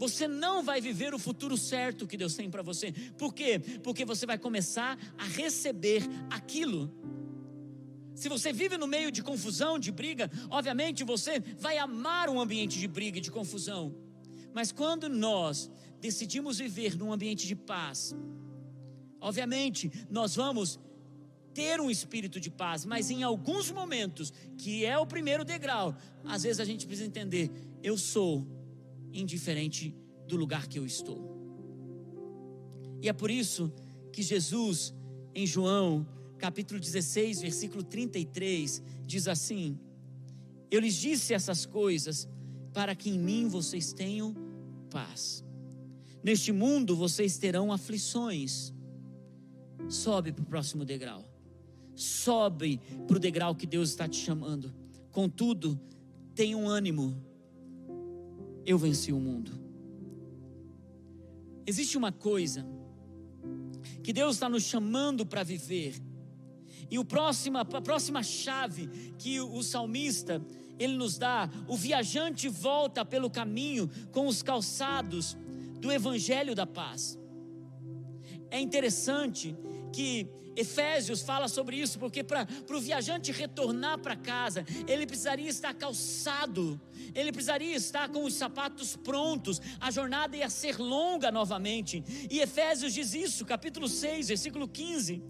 você 0.00 0.26
não 0.26 0.62
vai 0.62 0.80
viver 0.80 1.12
o 1.12 1.18
futuro 1.18 1.58
certo 1.58 2.06
que 2.06 2.16
Deus 2.16 2.34
tem 2.34 2.50
para 2.50 2.62
você. 2.62 2.90
Por 3.18 3.34
quê? 3.34 3.60
Porque 3.82 4.02
você 4.02 4.24
vai 4.24 4.38
começar 4.38 4.98
a 5.18 5.24
receber 5.24 6.02
aquilo 6.30 6.90
se 8.20 8.28
você 8.28 8.52
vive 8.52 8.76
no 8.76 8.86
meio 8.86 9.10
de 9.10 9.22
confusão, 9.22 9.78
de 9.78 9.90
briga, 9.90 10.30
obviamente 10.50 11.02
você 11.02 11.40
vai 11.58 11.78
amar 11.78 12.28
um 12.28 12.38
ambiente 12.38 12.78
de 12.78 12.86
briga 12.86 13.16
e 13.16 13.20
de 13.22 13.30
confusão. 13.30 13.94
Mas 14.52 14.70
quando 14.70 15.08
nós 15.08 15.70
decidimos 15.98 16.58
viver 16.58 16.98
num 16.98 17.14
ambiente 17.14 17.46
de 17.46 17.56
paz, 17.56 18.14
obviamente 19.18 19.90
nós 20.10 20.36
vamos 20.36 20.78
ter 21.54 21.80
um 21.80 21.90
espírito 21.90 22.38
de 22.38 22.50
paz, 22.50 22.84
mas 22.84 23.10
em 23.10 23.22
alguns 23.22 23.70
momentos, 23.70 24.30
que 24.58 24.84
é 24.84 24.98
o 24.98 25.06
primeiro 25.06 25.42
degrau, 25.42 25.96
às 26.22 26.42
vezes 26.42 26.60
a 26.60 26.64
gente 26.66 26.86
precisa 26.86 27.08
entender: 27.08 27.50
eu 27.82 27.96
sou 27.96 28.46
indiferente 29.14 29.96
do 30.28 30.36
lugar 30.36 30.66
que 30.66 30.78
eu 30.78 30.84
estou. 30.84 31.40
E 33.00 33.08
é 33.08 33.14
por 33.14 33.30
isso 33.30 33.72
que 34.12 34.22
Jesus, 34.22 34.92
em 35.34 35.46
João 35.46 36.06
capítulo 36.40 36.80
16, 36.80 37.42
versículo 37.42 37.82
33, 37.82 38.82
diz 39.04 39.28
assim: 39.28 39.78
Eu 40.70 40.80
lhes 40.80 40.94
disse 40.94 41.34
essas 41.34 41.66
coisas 41.66 42.26
para 42.72 42.94
que 42.96 43.10
em 43.10 43.18
mim 43.18 43.46
vocês 43.46 43.92
tenham 43.92 44.34
paz. 44.90 45.44
Neste 46.22 46.50
mundo 46.50 46.96
vocês 46.96 47.38
terão 47.38 47.70
aflições. 47.70 48.72
Sobe 49.88 50.32
para 50.32 50.42
o 50.42 50.46
próximo 50.46 50.84
degrau. 50.84 51.24
Sobe 51.94 52.80
para 53.06 53.16
o 53.16 53.20
degrau 53.20 53.54
que 53.54 53.66
Deus 53.66 53.90
está 53.90 54.08
te 54.08 54.16
chamando. 54.16 54.74
Contudo, 55.10 55.78
tenha 56.34 56.56
um 56.56 56.68
ânimo. 56.68 57.14
Eu 58.64 58.78
venci 58.78 59.12
o 59.12 59.20
mundo. 59.20 59.52
Existe 61.66 61.96
uma 61.98 62.12
coisa 62.12 62.64
que 64.02 64.12
Deus 64.12 64.36
está 64.36 64.48
nos 64.48 64.62
chamando 64.62 65.26
para 65.26 65.42
viver 65.42 65.94
e 66.90 66.98
o 66.98 67.04
próxima, 67.04 67.60
a 67.60 67.64
próxima 67.64 68.22
chave 68.22 68.88
que 69.18 69.40
o 69.40 69.62
salmista 69.62 70.42
ele 70.78 70.94
nos 70.94 71.18
dá, 71.18 71.48
o 71.68 71.76
viajante 71.76 72.48
volta 72.48 73.04
pelo 73.04 73.30
caminho 73.30 73.88
com 74.10 74.26
os 74.26 74.42
calçados 74.42 75.36
do 75.78 75.92
evangelho 75.92 76.54
da 76.54 76.66
paz. 76.66 77.18
É 78.50 78.58
interessante 78.58 79.54
que 79.92 80.26
Efésios 80.56 81.20
fala 81.22 81.48
sobre 81.48 81.76
isso, 81.76 81.98
porque 81.98 82.24
para 82.24 82.46
o 82.70 82.80
viajante 82.80 83.30
retornar 83.30 83.98
para 83.98 84.16
casa, 84.16 84.64
ele 84.88 85.06
precisaria 85.06 85.48
estar 85.48 85.74
calçado, 85.74 86.80
ele 87.14 87.30
precisaria 87.30 87.76
estar 87.76 88.08
com 88.08 88.24
os 88.24 88.34
sapatos 88.34 88.96
prontos, 88.96 89.60
a 89.78 89.90
jornada 89.90 90.36
ia 90.36 90.48
ser 90.48 90.78
longa 90.78 91.30
novamente. 91.30 92.02
E 92.30 92.40
Efésios 92.40 92.94
diz 92.94 93.14
isso, 93.14 93.44
capítulo 93.44 93.86
6, 93.86 94.28
versículo 94.28 94.66
15 94.66 95.22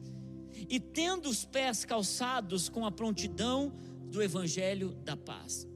e 0.68 0.78
tendo 0.78 1.28
os 1.28 1.44
pés 1.44 1.84
calçados 1.84 2.68
com 2.68 2.84
a 2.84 2.90
prontidão 2.90 3.72
do 4.10 4.22
evangelho 4.22 4.94
da 5.04 5.16
paz. 5.16 5.68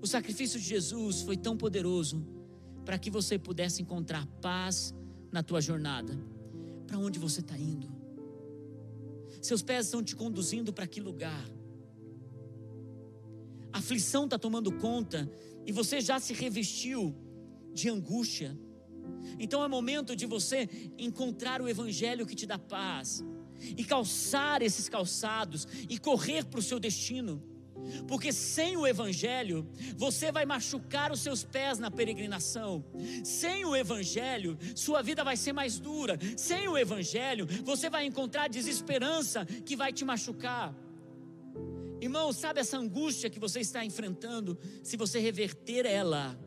O 0.00 0.06
sacrifício 0.06 0.60
de 0.60 0.66
Jesus 0.66 1.22
foi 1.22 1.36
tão 1.36 1.56
poderoso 1.56 2.24
para 2.84 2.98
que 2.98 3.10
você 3.10 3.38
pudesse 3.38 3.82
encontrar 3.82 4.26
paz 4.40 4.94
na 5.32 5.42
tua 5.42 5.60
jornada. 5.60 6.18
Para 6.86 6.98
onde 6.98 7.18
você 7.18 7.40
está 7.40 7.58
indo? 7.58 7.88
Seus 9.42 9.62
pés 9.62 9.86
estão 9.86 10.02
te 10.02 10.16
conduzindo 10.16 10.72
para 10.72 10.86
que 10.86 11.00
lugar? 11.00 11.44
A 13.72 13.78
aflição 13.78 14.24
está 14.24 14.38
tomando 14.38 14.72
conta 14.72 15.30
e 15.66 15.72
você 15.72 16.00
já 16.00 16.18
se 16.18 16.32
revestiu 16.32 17.14
de 17.74 17.88
angústia. 17.88 18.56
Então 19.38 19.62
é 19.62 19.68
momento 19.68 20.16
de 20.16 20.26
você 20.26 20.68
encontrar 20.96 21.60
o 21.60 21.68
Evangelho 21.68 22.26
que 22.26 22.34
te 22.34 22.46
dá 22.46 22.58
paz 22.58 23.22
e 23.60 23.84
calçar 23.84 24.62
esses 24.62 24.88
calçados 24.88 25.66
e 25.88 25.98
correr 25.98 26.44
para 26.44 26.60
o 26.60 26.62
seu 26.62 26.78
destino. 26.78 27.42
Porque 28.06 28.32
sem 28.32 28.76
o 28.76 28.86
Evangelho, 28.86 29.66
você 29.96 30.30
vai 30.32 30.44
machucar 30.44 31.12
os 31.12 31.20
seus 31.20 31.44
pés 31.44 31.78
na 31.78 31.90
peregrinação. 31.90 32.84
Sem 33.24 33.64
o 33.64 33.74
Evangelho, 33.74 34.58
sua 34.74 35.02
vida 35.02 35.24
vai 35.24 35.36
ser 35.36 35.52
mais 35.52 35.78
dura. 35.78 36.18
Sem 36.36 36.68
o 36.68 36.76
Evangelho, 36.76 37.46
você 37.64 37.88
vai 37.88 38.04
encontrar 38.04 38.48
desesperança 38.48 39.44
que 39.44 39.76
vai 39.76 39.92
te 39.92 40.04
machucar. 40.04 40.74
Irmão, 42.00 42.32
sabe 42.32 42.60
essa 42.60 42.78
angústia 42.78 43.30
que 43.30 43.40
você 43.40 43.60
está 43.60 43.84
enfrentando? 43.84 44.58
Se 44.82 44.96
você 44.96 45.18
reverter 45.18 45.84
ela 45.84 46.38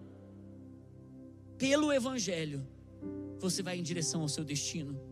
pelo 1.58 1.92
Evangelho, 1.92 2.66
você 3.38 3.62
vai 3.62 3.78
em 3.78 3.84
direção 3.84 4.22
ao 4.22 4.30
seu 4.30 4.44
destino. 4.44 5.11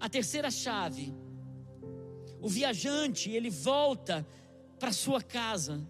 A 0.00 0.08
terceira 0.08 0.50
chave, 0.50 1.14
o 2.40 2.48
viajante, 2.48 3.30
ele 3.30 3.50
volta 3.50 4.26
para 4.78 4.92
sua 4.92 5.22
casa, 5.22 5.86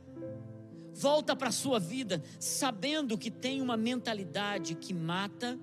volta 0.93 1.35
para 1.35 1.51
sua 1.51 1.81
vida, 1.81 2.23
sabendo 2.39 3.19
que 3.19 3.31
tem 3.31 3.61
uma 3.61 3.77
mentalidade 3.77 4.75
que 4.77 4.95
mata 4.95 5.59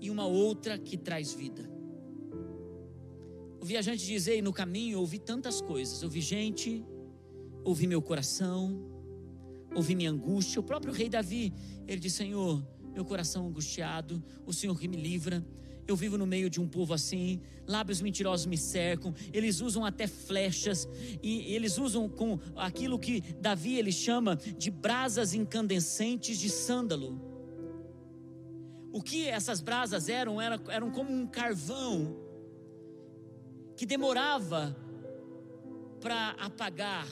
e 0.00 0.10
uma 0.10 0.26
outra 0.26 0.78
que 0.78 0.96
traz 0.96 1.32
vida. 1.32 1.70
O 3.60 3.64
viajante 3.64 4.04
diz: 4.04 4.26
Ei, 4.26 4.42
no 4.42 4.52
caminho 4.52 5.00
ouvi 5.00 5.18
tantas 5.18 5.60
coisas, 5.60 6.02
ouvi 6.02 6.20
gente, 6.20 6.84
ouvi 7.64 7.86
meu 7.86 8.00
coração, 8.00 8.88
ouvi 9.74 9.94
minha 9.94 10.10
angústia. 10.10 10.60
O 10.60 10.64
próprio 10.64 10.92
rei 10.92 11.08
Davi, 11.08 11.52
ele 11.86 12.00
diz: 12.00 12.14
Senhor, 12.14 12.64
meu 12.92 13.04
coração 13.04 13.46
angustiado, 13.46 14.22
o 14.46 14.52
Senhor 14.52 14.78
que 14.78 14.88
me 14.88 14.96
livra. 14.96 15.44
Eu 15.88 15.96
vivo 15.96 16.18
no 16.18 16.26
meio 16.26 16.50
de 16.50 16.60
um 16.60 16.68
povo 16.68 16.92
assim, 16.92 17.40
lábios 17.66 18.02
mentirosos 18.02 18.44
me 18.44 18.58
cercam, 18.58 19.14
eles 19.32 19.62
usam 19.62 19.86
até 19.86 20.06
flechas 20.06 20.86
e 21.22 21.54
eles 21.54 21.78
usam 21.78 22.06
com 22.10 22.38
aquilo 22.54 22.98
que 22.98 23.22
Davi 23.40 23.78
ele 23.78 23.90
chama 23.90 24.36
de 24.36 24.70
brasas 24.70 25.32
incandescentes 25.32 26.38
de 26.38 26.50
sândalo. 26.50 27.18
O 28.92 29.00
que 29.00 29.26
essas 29.26 29.62
brasas 29.62 30.10
eram? 30.10 30.38
Eram, 30.38 30.60
eram 30.68 30.90
como 30.90 31.10
um 31.10 31.26
carvão 31.26 32.18
que 33.74 33.86
demorava 33.86 34.76
para 36.02 36.32
apagar. 36.32 37.08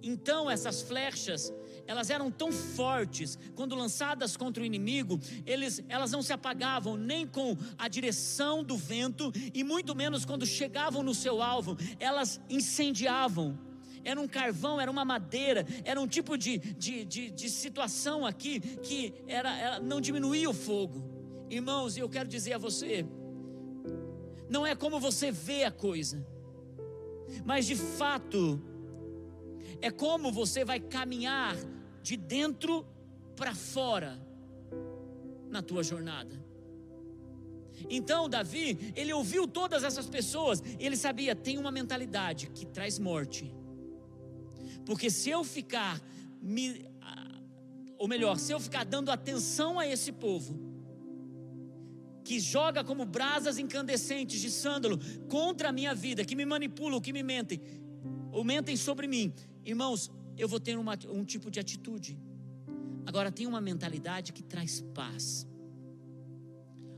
Então 0.00 0.48
essas 0.48 0.80
flechas 0.80 1.52
elas 1.90 2.08
eram 2.08 2.30
tão 2.30 2.52
fortes, 2.52 3.36
quando 3.56 3.74
lançadas 3.74 4.36
contra 4.36 4.62
o 4.62 4.66
inimigo, 4.66 5.18
eles, 5.44 5.82
elas 5.88 6.12
não 6.12 6.22
se 6.22 6.32
apagavam 6.32 6.96
nem 6.96 7.26
com 7.26 7.56
a 7.76 7.88
direção 7.88 8.62
do 8.62 8.76
vento, 8.76 9.32
e 9.52 9.64
muito 9.64 9.92
menos 9.92 10.24
quando 10.24 10.46
chegavam 10.46 11.02
no 11.02 11.12
seu 11.12 11.42
alvo, 11.42 11.76
elas 11.98 12.40
incendiavam. 12.48 13.58
Era 14.04 14.20
um 14.20 14.28
carvão, 14.28 14.80
era 14.80 14.88
uma 14.88 15.04
madeira, 15.04 15.66
era 15.84 16.00
um 16.00 16.06
tipo 16.06 16.38
de, 16.38 16.58
de, 16.58 17.04
de, 17.04 17.28
de 17.28 17.50
situação 17.50 18.24
aqui 18.24 18.60
que 18.60 19.12
era, 19.26 19.52
era, 19.58 19.80
não 19.80 20.00
diminuía 20.00 20.48
o 20.48 20.54
fogo. 20.54 21.02
Irmãos, 21.50 21.96
eu 21.96 22.08
quero 22.08 22.28
dizer 22.28 22.52
a 22.52 22.58
você, 22.58 23.04
não 24.48 24.64
é 24.64 24.76
como 24.76 25.00
você 25.00 25.32
vê 25.32 25.64
a 25.64 25.72
coisa, 25.72 26.24
mas 27.44 27.66
de 27.66 27.74
fato, 27.74 28.62
é 29.80 29.90
como 29.90 30.30
você 30.30 30.64
vai 30.64 30.78
caminhar 30.78 31.56
de 32.02 32.16
dentro 32.16 32.86
para 33.36 33.54
fora 33.54 34.20
na 35.48 35.62
tua 35.62 35.82
jornada. 35.82 36.38
Então, 37.88 38.28
Davi, 38.28 38.92
ele 38.94 39.12
ouviu 39.12 39.46
todas 39.46 39.84
essas 39.84 40.06
pessoas, 40.06 40.62
ele 40.78 40.96
sabia, 40.96 41.34
tem 41.34 41.56
uma 41.56 41.70
mentalidade 41.70 42.48
que 42.50 42.66
traz 42.66 42.98
morte. 42.98 43.54
Porque 44.84 45.10
se 45.10 45.30
eu 45.30 45.42
ficar 45.44 46.00
me 46.42 46.90
ou 48.00 48.08
melhor, 48.08 48.38
se 48.38 48.50
eu 48.50 48.58
ficar 48.58 48.82
dando 48.82 49.10
atenção 49.10 49.78
a 49.78 49.86
esse 49.86 50.10
povo, 50.10 50.58
que 52.24 52.40
joga 52.40 52.82
como 52.82 53.04
brasas 53.04 53.58
incandescentes 53.58 54.40
de 54.40 54.50
sândalo 54.50 54.98
contra 55.28 55.68
a 55.68 55.72
minha 55.72 55.94
vida, 55.94 56.24
que 56.24 56.34
me 56.34 56.46
manipulam, 56.46 56.98
que 56.98 57.12
me 57.12 57.22
mentem, 57.22 57.60
ou 58.32 58.42
mentem 58.42 58.74
sobre 58.74 59.06
mim, 59.06 59.34
irmãos, 59.66 60.10
eu 60.40 60.48
vou 60.48 60.58
ter 60.58 60.76
uma, 60.76 60.98
um 61.08 61.24
tipo 61.24 61.50
de 61.50 61.60
atitude. 61.60 62.18
Agora, 63.06 63.30
tem 63.30 63.46
uma 63.46 63.60
mentalidade 63.60 64.32
que 64.32 64.42
traz 64.42 64.80
paz, 64.94 65.46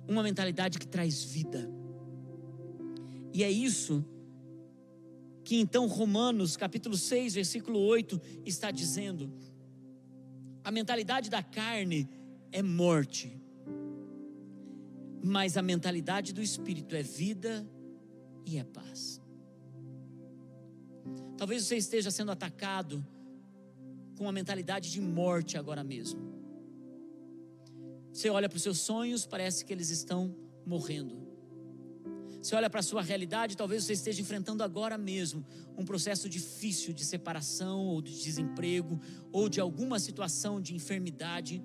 uma 0.08 0.22
mentalidade 0.22 0.78
que 0.78 0.86
traz 0.86 1.22
vida, 1.22 1.70
e 3.32 3.42
é 3.42 3.50
isso 3.50 4.04
que 5.44 5.56
então 5.56 5.86
Romanos 5.86 6.56
capítulo 6.56 6.96
6, 6.96 7.34
versículo 7.34 7.80
8 7.80 8.20
está 8.44 8.70
dizendo 8.70 9.32
a 10.62 10.70
mentalidade 10.70 11.28
da 11.28 11.42
carne 11.42 12.08
é 12.52 12.62
morte, 12.62 13.40
mas 15.24 15.56
a 15.56 15.62
mentalidade 15.62 16.32
do 16.32 16.40
espírito 16.40 16.94
é 16.94 17.02
vida 17.02 17.66
e 18.46 18.58
é 18.58 18.64
paz. 18.64 19.20
Talvez 21.36 21.64
você 21.64 21.76
esteja 21.76 22.10
sendo 22.10 22.30
atacado 22.30 23.04
com 24.16 24.24
uma 24.24 24.32
mentalidade 24.32 24.90
de 24.90 25.00
morte 25.00 25.56
agora 25.56 25.82
mesmo. 25.82 26.20
Você 28.12 28.28
olha 28.28 28.48
para 28.48 28.56
os 28.56 28.62
seus 28.62 28.78
sonhos, 28.78 29.26
parece 29.26 29.64
que 29.64 29.72
eles 29.72 29.90
estão 29.90 30.36
morrendo. 30.66 31.22
Você 32.42 32.56
olha 32.56 32.68
para 32.68 32.80
a 32.80 32.82
sua 32.82 33.02
realidade, 33.02 33.56
talvez 33.56 33.84
você 33.84 33.92
esteja 33.92 34.20
enfrentando 34.20 34.64
agora 34.64 34.98
mesmo 34.98 35.46
um 35.78 35.84
processo 35.84 36.28
difícil 36.28 36.92
de 36.92 37.04
separação 37.04 37.86
ou 37.86 38.02
de 38.02 38.12
desemprego 38.20 39.00
ou 39.30 39.48
de 39.48 39.60
alguma 39.60 39.98
situação 39.98 40.60
de 40.60 40.74
enfermidade. 40.74 41.62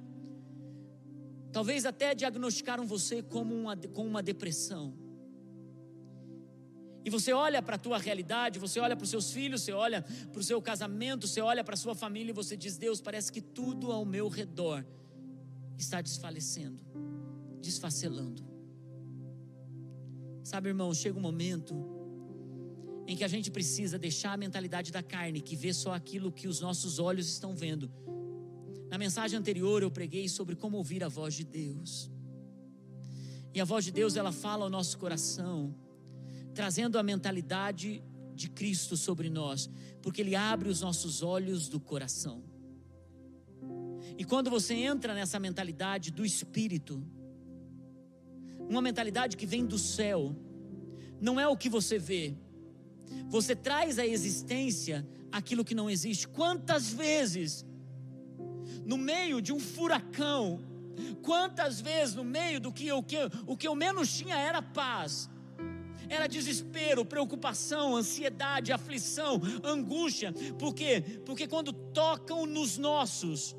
Talvez 1.52 1.86
até 1.86 2.14
diagnosticaram 2.14 2.86
você 2.86 3.24
como 3.24 3.56
uma, 3.56 3.76
com 3.76 4.06
uma 4.06 4.22
depressão. 4.22 4.94
E 7.06 7.10
você 7.10 7.32
olha 7.32 7.62
para 7.62 7.76
a 7.76 7.80
tua 7.80 7.98
realidade, 7.98 8.60
você 8.60 8.80
olha 8.80 8.96
para 8.96 9.04
os 9.04 9.10
seus 9.10 9.32
filhos, 9.32 9.62
você 9.62 9.72
olha 9.72 10.02
para 10.02 10.40
o 10.40 10.44
seu 10.44 10.62
casamento, 10.62 11.28
você 11.28 11.40
olha 11.42 11.64
para 11.64 11.74
a 11.74 11.78
sua 11.78 11.96
família 11.96 12.32
e 12.32 12.34
você 12.34 12.58
diz: 12.58 12.78
Deus, 12.78 13.00
parece 13.00 13.32
que 13.32 13.42
tudo 13.42 13.92
ao 13.92 14.04
meu 14.06 14.28
redor 14.28 14.86
está 15.78 16.02
desfalecendo, 16.02 16.84
desfacelando. 17.62 18.46
Sabe, 20.44 20.70
irmão, 20.70 20.94
chega 20.94 21.18
um 21.18 21.22
momento 21.22 21.76
em 23.06 23.16
que 23.16 23.24
a 23.24 23.28
gente 23.28 23.50
precisa 23.50 23.98
deixar 23.98 24.34
a 24.34 24.38
mentalidade 24.38 24.92
da 24.92 25.02
carne, 25.02 25.40
que 25.40 25.56
vê 25.56 25.74
só 25.74 25.94
aquilo 25.94 26.32
que 26.32 26.48
os 26.48 26.60
nossos 26.60 27.00
olhos 27.00 27.30
estão 27.30 27.56
vendo. 27.56 27.90
Na 28.90 28.98
mensagem 28.98 29.38
anterior 29.38 29.82
eu 29.82 29.92
preguei 29.92 30.28
sobre 30.28 30.56
como 30.56 30.78
ouvir 30.78 31.04
a 31.04 31.08
voz 31.08 31.34
de 31.34 31.44
Deus. 31.44 32.12
E 33.54 33.62
a 33.62 33.66
voz 33.66 33.86
de 33.86 33.92
Deus, 33.92 34.16
ela 34.16 34.32
fala 34.32 34.66
ao 34.66 34.70
nosso 34.70 34.98
coração, 34.98 35.74
trazendo 36.58 36.98
a 36.98 37.04
mentalidade 37.04 38.04
de 38.34 38.50
Cristo 38.50 38.98
sobre 38.98 39.30
nós, 39.30 39.70
porque 40.02 40.22
Ele 40.22 40.36
abre 40.36 40.70
os 40.70 40.82
nossos 40.82 41.22
olhos 41.22 41.70
do 41.70 41.80
coração. 41.80 42.44
E 44.18 44.26
quando 44.26 44.50
você 44.50 44.74
entra 44.74 45.14
nessa 45.14 45.40
mentalidade 45.40 46.10
do 46.10 46.26
Espírito, 46.26 47.06
uma 48.68 48.82
mentalidade 48.82 49.38
que 49.38 49.46
vem 49.46 49.68
do 49.68 49.78
céu, 49.78 50.36
não 51.22 51.40
é 51.40 51.48
o 51.48 51.56
que 51.56 51.70
você 51.70 52.00
vê. 52.00 52.36
Você 53.28 53.56
traz 53.56 54.00
à 54.00 54.08
existência 54.08 55.08
aquilo 55.32 55.64
que 55.64 55.76
não 55.76 55.88
existe. 55.88 56.28
Quantas 56.28 56.92
vezes, 56.92 57.64
no 58.84 58.98
meio 58.98 59.44
de 59.44 59.54
um 59.54 59.60
furacão, 59.60 60.60
quantas 61.22 61.80
vezes 61.80 62.16
no 62.16 62.24
meio 62.24 62.60
do 62.60 62.74
que 62.74 62.88
eu, 62.88 63.04
que, 63.04 63.18
o 63.46 63.56
que 63.56 63.68
eu 63.68 63.76
menos 63.76 64.12
tinha 64.12 64.36
era 64.36 64.60
paz, 64.60 65.30
era 66.10 66.28
desespero, 66.28 67.06
preocupação, 67.06 67.96
ansiedade, 67.96 68.72
aflição, 68.72 69.42
angústia. 69.64 70.34
Por 70.58 70.74
quê? 70.74 71.04
Porque 71.26 71.48
quando 71.48 71.74
tocam 71.74 72.46
nos 72.46 72.78
nossos, 72.78 73.56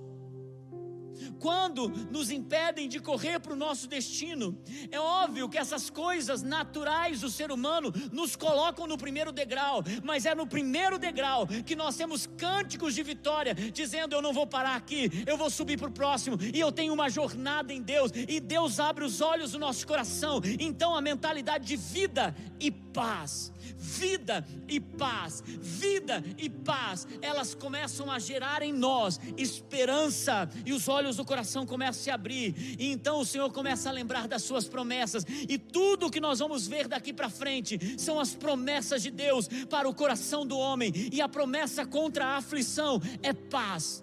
quando 1.39 1.89
nos 2.11 2.31
impedem 2.31 2.89
de 2.89 3.01
correr 3.01 3.39
para 3.41 3.53
o 3.53 3.57
nosso 3.57 3.87
destino. 3.87 4.59
É 4.91 4.99
óbvio 4.99 5.49
que 5.49 5.59
essas 5.59 5.91
coisas 5.91 6.43
naturais 6.43 7.21
do 7.21 7.31
ser 7.31 7.51
humano 7.51 7.93
nos 8.13 8.37
colocam 8.37 8.87
no 8.87 8.99
primeiro 8.99 9.33
degrau, 9.33 9.83
mas 10.03 10.27
é 10.27 10.35
no 10.35 10.47
primeiro 10.47 10.99
degrau 10.99 11.47
que 11.47 11.77
nós 11.77 11.97
temos 11.97 12.27
cânticos 12.27 12.95
de 12.95 13.03
vitória, 13.03 13.55
dizendo: 13.55 14.15
Eu 14.15 14.23
não 14.23 14.33
vou 14.33 14.47
parar 14.47 14.77
aqui, 14.77 15.11
eu 15.27 15.37
vou 15.37 15.51
subir 15.51 15.79
para 15.79 15.89
o 15.89 15.93
próximo, 15.93 16.39
e 16.55 16.59
eu 16.59 16.73
tenho 16.73 16.93
uma 16.93 17.09
jornada 17.09 17.73
em 17.73 17.83
Deus, 17.83 18.13
e 18.15 18.41
Deus 18.41 18.81
abre 18.81 19.05
os 19.05 19.21
olhos 19.21 19.53
do 19.53 19.59
nosso 19.59 19.87
coração. 19.87 20.41
Então 20.59 20.95
a 20.95 21.01
mentalidade 21.01 21.67
de 21.67 21.77
vida 21.77 22.35
e 22.61 22.71
paz 22.71 23.53
vida 23.79 24.45
e 24.67 24.81
paz, 24.81 25.43
vida 25.47 26.23
e 26.37 26.49
paz, 26.49 27.07
elas 27.23 27.55
começam 27.55 28.11
a 28.11 28.19
gerar 28.19 28.63
em 28.63 28.73
nós 28.73 29.21
esperança 29.37 30.49
e 30.65 30.73
os 30.73 30.89
olhos 30.89 31.18
do 31.19 31.25
coração 31.25 31.67
começam 31.67 32.01
a 32.01 32.05
se 32.05 32.11
abrir, 32.11 32.77
e 32.79 32.91
então 32.91 33.21
o 33.21 33.25
Senhor 33.25 33.53
começa 33.53 33.89
a 33.89 33.93
lembrar 33.93 34.27
das 34.27 34.43
suas 34.43 34.67
promessas, 34.67 35.25
e 35.49 35.59
tudo 35.59 36.11
que 36.11 36.21
nós 36.21 36.39
vamos 36.39 36.67
ver 36.67 36.89
daqui 36.89 37.13
para 37.13 37.29
frente 37.29 37.79
são 37.99 38.19
as 38.19 38.35
promessas 38.35 39.03
de 39.03 39.11
Deus 39.11 39.49
para 39.69 39.89
o 39.89 39.95
coração 39.95 40.47
do 40.47 40.57
homem, 40.57 40.93
e 41.13 41.21
a 41.21 41.29
promessa 41.29 41.85
contra 41.85 42.25
a 42.25 42.37
aflição 42.37 43.01
é 43.23 43.33
paz. 43.33 44.03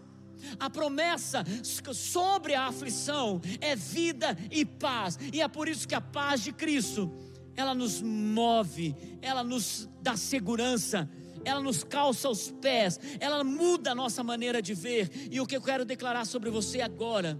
A 0.59 0.69
promessa 0.69 1.43
sobre 1.63 2.53
a 2.53 2.67
aflição 2.67 3.41
é 3.59 3.75
vida 3.75 4.37
e 4.51 4.63
paz, 4.63 5.17
e 5.33 5.41
é 5.41 5.47
por 5.47 5.67
isso 5.67 5.87
que 5.87 5.95
a 5.95 6.01
paz 6.01 6.41
de 6.41 6.51
Cristo 6.51 7.11
ela 7.55 7.73
nos 7.73 8.01
move, 8.01 8.95
ela 9.21 9.43
nos 9.43 9.89
dá 10.01 10.17
segurança, 10.17 11.09
ela 11.45 11.61
nos 11.61 11.83
calça 11.83 12.27
os 12.27 12.51
pés, 12.51 12.99
ela 13.19 13.43
muda 13.43 13.91
a 13.91 13.95
nossa 13.95 14.23
maneira 14.23 14.61
de 14.61 14.73
ver. 14.73 15.09
E 15.31 15.39
o 15.39 15.45
que 15.45 15.55
eu 15.55 15.61
quero 15.61 15.85
declarar 15.85 16.25
sobre 16.25 16.49
você 16.49 16.81
agora, 16.81 17.39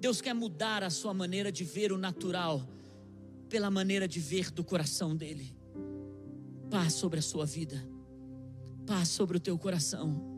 Deus 0.00 0.20
quer 0.20 0.34
mudar 0.34 0.82
a 0.82 0.90
sua 0.90 1.12
maneira 1.12 1.52
de 1.52 1.62
ver 1.62 1.92
o 1.92 1.98
natural, 1.98 2.66
pela 3.48 3.70
maneira 3.70 4.08
de 4.08 4.18
ver 4.18 4.50
do 4.50 4.64
coração 4.64 5.14
dele. 5.14 5.54
Paz 6.70 6.94
sobre 6.94 7.18
a 7.18 7.22
sua 7.22 7.44
vida, 7.44 7.86
paz 8.86 9.08
sobre 9.08 9.36
o 9.36 9.40
teu 9.40 9.58
coração. 9.58 10.28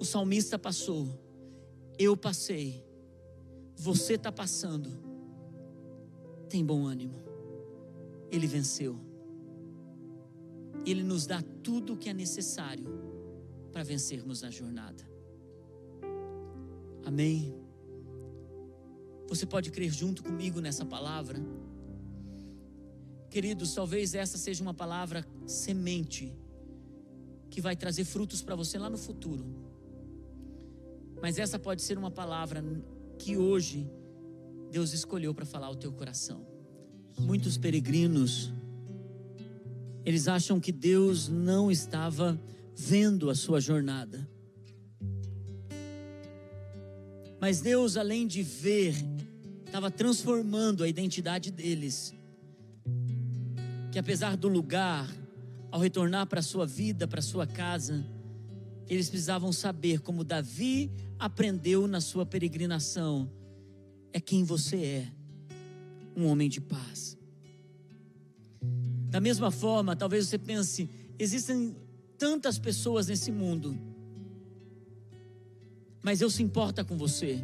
O 0.00 0.04
salmista 0.04 0.58
passou, 0.58 1.08
eu 1.98 2.16
passei, 2.16 2.84
você 3.76 4.14
está 4.14 4.32
passando. 4.32 5.06
Tem 6.48 6.64
bom 6.64 6.86
ânimo. 6.86 7.22
Ele 8.30 8.46
venceu. 8.46 9.07
Ele 10.86 11.02
nos 11.02 11.26
dá 11.26 11.42
tudo 11.62 11.94
o 11.94 11.96
que 11.96 12.08
é 12.08 12.14
necessário 12.14 12.86
para 13.72 13.82
vencermos 13.82 14.42
na 14.42 14.50
jornada. 14.50 15.04
Amém. 17.04 17.54
Você 19.28 19.44
pode 19.44 19.70
crer 19.70 19.90
junto 19.90 20.22
comigo 20.22 20.60
nessa 20.60 20.84
palavra? 20.84 21.38
Queridos, 23.30 23.74
talvez 23.74 24.14
essa 24.14 24.38
seja 24.38 24.62
uma 24.62 24.72
palavra 24.72 25.26
semente 25.46 26.34
que 27.50 27.60
vai 27.60 27.76
trazer 27.76 28.04
frutos 28.04 28.42
para 28.42 28.54
você 28.54 28.78
lá 28.78 28.88
no 28.88 28.96
futuro. 28.96 29.44
Mas 31.20 31.38
essa 31.38 31.58
pode 31.58 31.82
ser 31.82 31.98
uma 31.98 32.10
palavra 32.10 32.64
que 33.18 33.36
hoje 33.36 33.90
Deus 34.70 34.92
escolheu 34.92 35.34
para 35.34 35.44
falar 35.44 35.66
ao 35.66 35.76
teu 35.76 35.92
coração. 35.92 36.46
Muitos 37.18 37.58
peregrinos, 37.58 38.52
eles 40.08 40.26
acham 40.26 40.58
que 40.58 40.72
Deus 40.72 41.28
não 41.28 41.70
estava 41.70 42.40
vendo 42.74 43.28
a 43.28 43.34
sua 43.34 43.60
jornada. 43.60 44.26
Mas 47.38 47.60
Deus, 47.60 47.94
além 47.98 48.26
de 48.26 48.42
ver, 48.42 48.94
estava 49.66 49.90
transformando 49.90 50.82
a 50.82 50.88
identidade 50.88 51.50
deles. 51.50 52.14
Que 53.92 53.98
apesar 53.98 54.34
do 54.34 54.48
lugar, 54.48 55.06
ao 55.70 55.78
retornar 55.78 56.26
para 56.26 56.40
a 56.40 56.42
sua 56.42 56.64
vida, 56.64 57.06
para 57.06 57.20
sua 57.20 57.46
casa, 57.46 58.02
eles 58.88 59.10
precisavam 59.10 59.52
saber, 59.52 60.00
como 60.00 60.24
Davi 60.24 60.90
aprendeu 61.18 61.86
na 61.86 62.00
sua 62.00 62.24
peregrinação, 62.24 63.30
é 64.10 64.18
quem 64.18 64.42
você 64.42 64.76
é 64.78 65.12
um 66.16 66.24
homem 66.24 66.48
de 66.48 66.62
paz. 66.62 67.17
Da 69.18 69.20
mesma 69.20 69.50
forma, 69.50 69.96
talvez 69.96 70.28
você 70.28 70.38
pense: 70.38 70.88
existem 71.18 71.74
tantas 72.16 72.56
pessoas 72.56 73.08
nesse 73.08 73.32
mundo, 73.32 73.76
mas 76.00 76.20
Deus 76.20 76.36
se 76.36 76.42
importa 76.44 76.84
com 76.84 76.96
você. 76.96 77.42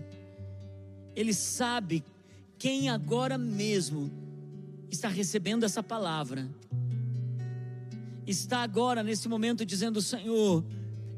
Ele 1.17 1.35
sabe 1.35 2.05
quem 2.57 2.89
agora 2.89 3.37
mesmo 3.37 4.09
está 4.89 5.09
recebendo 5.09 5.65
essa 5.65 5.83
palavra, 5.83 6.49
está 8.25 8.59
agora 8.63 9.03
nesse 9.03 9.29
momento 9.29 9.67
dizendo: 9.67 10.01
Senhor, 10.01 10.65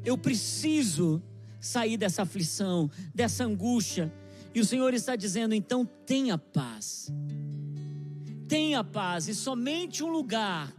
Eu 0.03 0.17
preciso 0.17 1.21
sair 1.59 1.97
dessa 1.97 2.23
aflição, 2.23 2.89
dessa 3.13 3.43
angústia. 3.43 4.11
E 4.55 4.59
o 4.59 4.65
Senhor 4.65 4.91
está 4.95 5.15
dizendo: 5.15 5.53
então 5.53 5.85
tenha 5.85 6.35
paz. 6.35 7.11
Tenha 8.47 8.83
paz, 8.83 9.27
e 9.27 9.35
somente 9.35 10.03
um 10.03 10.09
lugar 10.09 10.73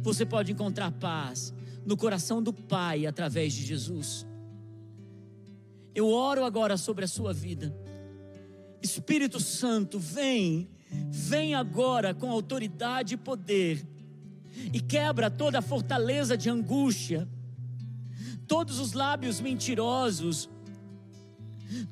você 0.00 0.26
pode 0.26 0.52
encontrar 0.52 0.90
paz 0.92 1.54
no 1.84 1.96
coração 1.96 2.42
do 2.42 2.52
Pai 2.52 3.06
através 3.06 3.52
de 3.52 3.64
Jesus. 3.64 4.26
Eu 5.94 6.08
oro 6.08 6.44
agora 6.44 6.76
sobre 6.76 7.04
a 7.04 7.08
sua 7.08 7.32
vida. 7.32 7.74
Espírito 8.82 9.40
Santo, 9.40 9.98
vem, 9.98 10.68
vem 11.08 11.54
agora 11.54 12.12
com 12.12 12.30
autoridade 12.30 13.14
e 13.14 13.16
poder 13.16 13.86
e 14.72 14.80
quebra 14.80 15.30
toda 15.30 15.58
a 15.58 15.62
fortaleza 15.62 16.36
de 16.36 16.50
angústia, 16.50 17.28
todos 18.46 18.78
os 18.78 18.92
lábios 18.92 19.40
mentirosos, 19.40 20.48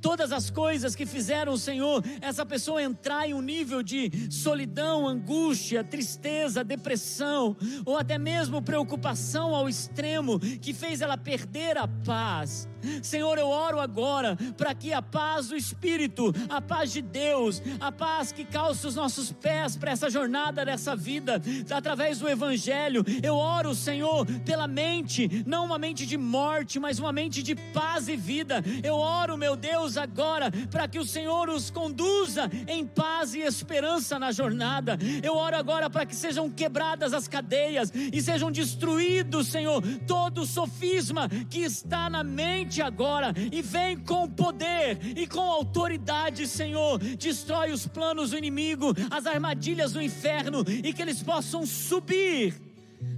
Todas 0.01 0.33
as 0.33 0.51
coisas 0.51 0.95
que 0.95 1.07
fizeram 1.07 1.53
o 1.53 1.59
Senhor, 1.59 2.03
essa 2.21 2.45
pessoa 2.45 2.83
entrar 2.83 3.29
em 3.29 3.35
um 3.35 3.43
nível 3.43 3.83
de 3.83 4.11
solidão, 4.31 5.07
angústia, 5.07 5.85
tristeza, 5.85 6.65
depressão, 6.65 7.57
ou 7.85 7.97
até 7.97 8.19
mesmo 8.19 8.63
preocupação 8.63 9.55
ao 9.55 9.69
extremo, 9.69 10.39
que 10.39 10.73
fez 10.73 11.01
ela 11.01 11.17
perder 11.17 11.77
a 11.77 11.89
paz. 11.89 12.69
Senhor, 13.03 13.39
eu 13.39 13.49
oro 13.49 13.81
agora 13.81 14.37
para 14.57 14.75
que 14.75 14.93
a 14.93 15.03
paz 15.03 15.49
do 15.49 15.57
Espírito, 15.57 16.33
a 16.49 16.61
paz 16.61 16.93
de 16.93 17.03
Deus, 17.03 17.63
a 17.81 17.91
paz 17.91 18.33
que 18.33 18.45
calça 18.45 18.89
os 18.89 18.95
nossos 18.95 19.33
pés 19.33 19.77
para 19.77 19.93
essa 19.93 20.11
jornada 20.11 20.65
dessa 20.65 20.95
vida, 20.97 21.41
através 21.71 22.19
do 22.19 22.29
Evangelho, 22.29 23.05
eu 23.23 23.37
oro, 23.37 23.75
Senhor, 23.75 24.27
pela 24.45 24.67
mente, 24.67 25.45
não 25.47 25.65
uma 25.65 25.79
mente 25.79 26.07
de 26.07 26.17
morte, 26.17 26.79
mas 26.79 26.99
uma 26.99 27.13
mente 27.13 27.43
de 27.43 27.55
paz 27.55 28.09
e 28.09 28.17
vida. 28.17 28.63
Eu 28.83 28.97
oro, 28.97 29.37
meu 29.37 29.57
Deus, 29.57 29.97
agora, 29.97 30.51
para 30.71 30.89
que 30.89 30.99
o 30.99 31.05
Senhor 31.05 31.49
os 31.49 31.71
conduza 31.71 32.51
em 32.67 32.87
paz 32.87 33.35
e 33.35 33.41
esperança 33.41 34.19
na 34.19 34.33
jornada. 34.33 34.99
Eu 35.23 35.37
oro 35.37 35.57
agora 35.57 35.89
para 35.89 36.07
que 36.07 36.15
sejam 36.15 36.51
quebradas 36.51 37.13
as 37.13 37.29
cadeias 37.29 37.93
e 37.95 38.21
sejam 38.21 38.51
destruídos, 38.51 39.49
Senhor, 39.49 39.83
todo 40.07 40.43
o 40.43 40.47
sofisma 40.47 41.29
que 41.49 41.61
está 41.61 42.09
na 42.09 42.23
mente 42.23 42.74
agora 42.83 43.33
e 43.53 43.63
vem 43.63 43.97
com 43.97 44.29
poder 44.29 44.99
e 45.17 45.27
com 45.27 45.41
autoridade, 45.41 46.47
Senhor. 46.47 46.99
Destrói 46.99 47.73
os 47.73 47.87
planos 47.87 48.31
do 48.31 48.39
inimigo, 48.39 48.95
as 49.11 49.27
armadilhas 49.27 49.93
do 49.93 50.03
inferno 50.03 50.65
e 50.67 50.93
que 50.93 51.03
eles 51.03 51.23
possam 51.23 51.67
subir, 51.67 52.55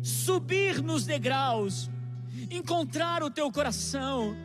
subir 0.02 0.82
nos 0.82 1.04
degraus, 1.04 1.90
encontrar 2.50 3.22
o 3.22 3.30
teu 3.30 3.50
coração 3.50 4.36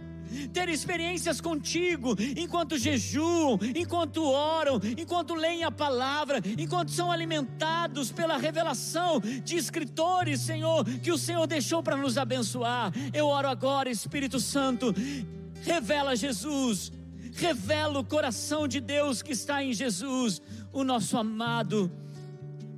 ter 0.53 0.69
experiências 0.69 1.41
contigo, 1.41 2.15
enquanto 2.37 2.77
jejuam, 2.77 3.59
enquanto 3.75 4.23
oram, 4.23 4.79
enquanto 4.97 5.33
leem 5.33 5.63
a 5.63 5.71
palavra, 5.71 6.41
enquanto 6.57 6.91
são 6.91 7.11
alimentados 7.11 8.11
pela 8.11 8.37
revelação 8.37 9.19
de 9.43 9.55
escritores, 9.55 10.41
Senhor, 10.41 10.83
que 10.85 11.11
o 11.11 11.17
Senhor 11.17 11.45
deixou 11.47 11.83
para 11.83 11.97
nos 11.97 12.17
abençoar. 12.17 12.91
Eu 13.13 13.27
oro 13.27 13.47
agora, 13.47 13.89
Espírito 13.89 14.39
Santo, 14.39 14.93
revela 15.61 16.15
Jesus, 16.15 16.91
revela 17.33 17.99
o 17.99 18.03
coração 18.03 18.67
de 18.67 18.79
Deus 18.79 19.21
que 19.21 19.31
está 19.31 19.63
em 19.63 19.73
Jesus, 19.73 20.41
o 20.71 20.83
nosso 20.83 21.17
amado, 21.17 21.91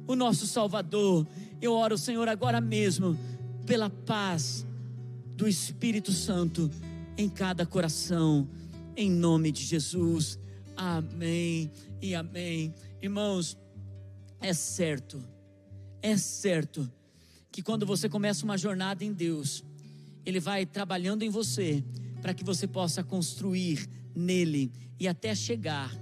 o 0.08 0.16
nosso 0.16 0.48
Salvador. 0.48 1.28
Eu 1.62 1.74
oro, 1.74 1.98
Senhor, 1.98 2.28
agora 2.28 2.60
mesmo, 2.60 3.18
pela 3.66 3.90
paz 3.90 4.66
do 5.36 5.48
Espírito 5.48 6.12
Santo 6.12 6.70
em 7.18 7.30
cada 7.30 7.66
coração, 7.66 8.48
em 8.96 9.10
nome 9.10 9.52
de 9.52 9.64
Jesus. 9.64 10.40
Amém 10.76 11.72
e 12.02 12.16
amém. 12.16 12.74
Irmãos, 13.02 13.58
é 14.40 14.54
certo, 14.54 15.24
é 16.02 16.18
certo 16.18 16.92
que 17.52 17.62
quando 17.62 17.86
você 17.86 18.10
começa 18.10 18.44
uma 18.44 18.58
jornada 18.58 19.04
em 19.04 19.14
Deus, 19.14 19.64
Ele 20.26 20.40
vai 20.40 20.66
trabalhando 20.66 21.24
em 21.24 21.30
você 21.30 21.84
para 22.22 22.34
que 22.34 22.44
você 22.44 22.68
possa 22.68 23.04
construir 23.04 23.88
nele 24.16 24.72
e 25.00 25.08
até 25.08 25.36
chegar 25.36 25.96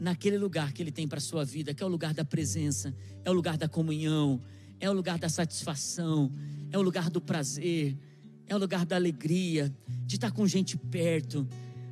naquele 0.00 0.38
lugar 0.38 0.72
que 0.72 0.82
Ele 0.82 0.92
tem 0.92 1.06
para 1.06 1.18
a 1.18 1.20
sua 1.20 1.44
vida, 1.44 1.74
que 1.74 1.82
é 1.82 1.86
o 1.86 1.90
lugar 1.90 2.14
da 2.14 2.24
presença, 2.24 2.94
é 3.24 3.30
o 3.30 3.34
lugar 3.34 3.58
da 3.58 3.68
comunhão, 3.68 4.40
é 4.80 4.88
o 4.88 4.92
lugar 4.92 5.18
da 5.18 5.28
satisfação, 5.28 6.32
é 6.70 6.78
o 6.78 6.82
lugar 6.82 7.10
do 7.10 7.20
prazer, 7.20 7.96
é 8.48 8.54
o 8.54 8.58
lugar 8.58 8.86
da 8.86 8.96
alegria, 8.96 9.74
de 10.06 10.16
estar 10.16 10.30
com 10.30 10.46
gente 10.46 10.76
perto. 10.76 11.46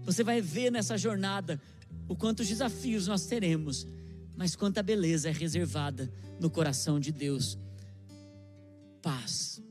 Você 0.04 0.24
vai 0.24 0.40
ver 0.40 0.70
nessa 0.70 0.96
jornada 0.96 1.60
o 2.08 2.16
quantos 2.16 2.48
desafios 2.48 3.06
nós 3.06 3.26
teremos, 3.26 3.86
mas 4.36 4.56
quanta 4.56 4.82
beleza 4.82 5.28
é 5.28 5.32
reservada 5.32 6.10
no 6.40 6.50
coração 6.50 6.98
de 6.98 7.12
Deus. 7.12 7.58
Paz, 9.02 9.62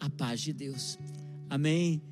a 0.00 0.10
paz 0.10 0.40
de 0.40 0.52
Deus. 0.52 0.98
Amém. 1.48 2.02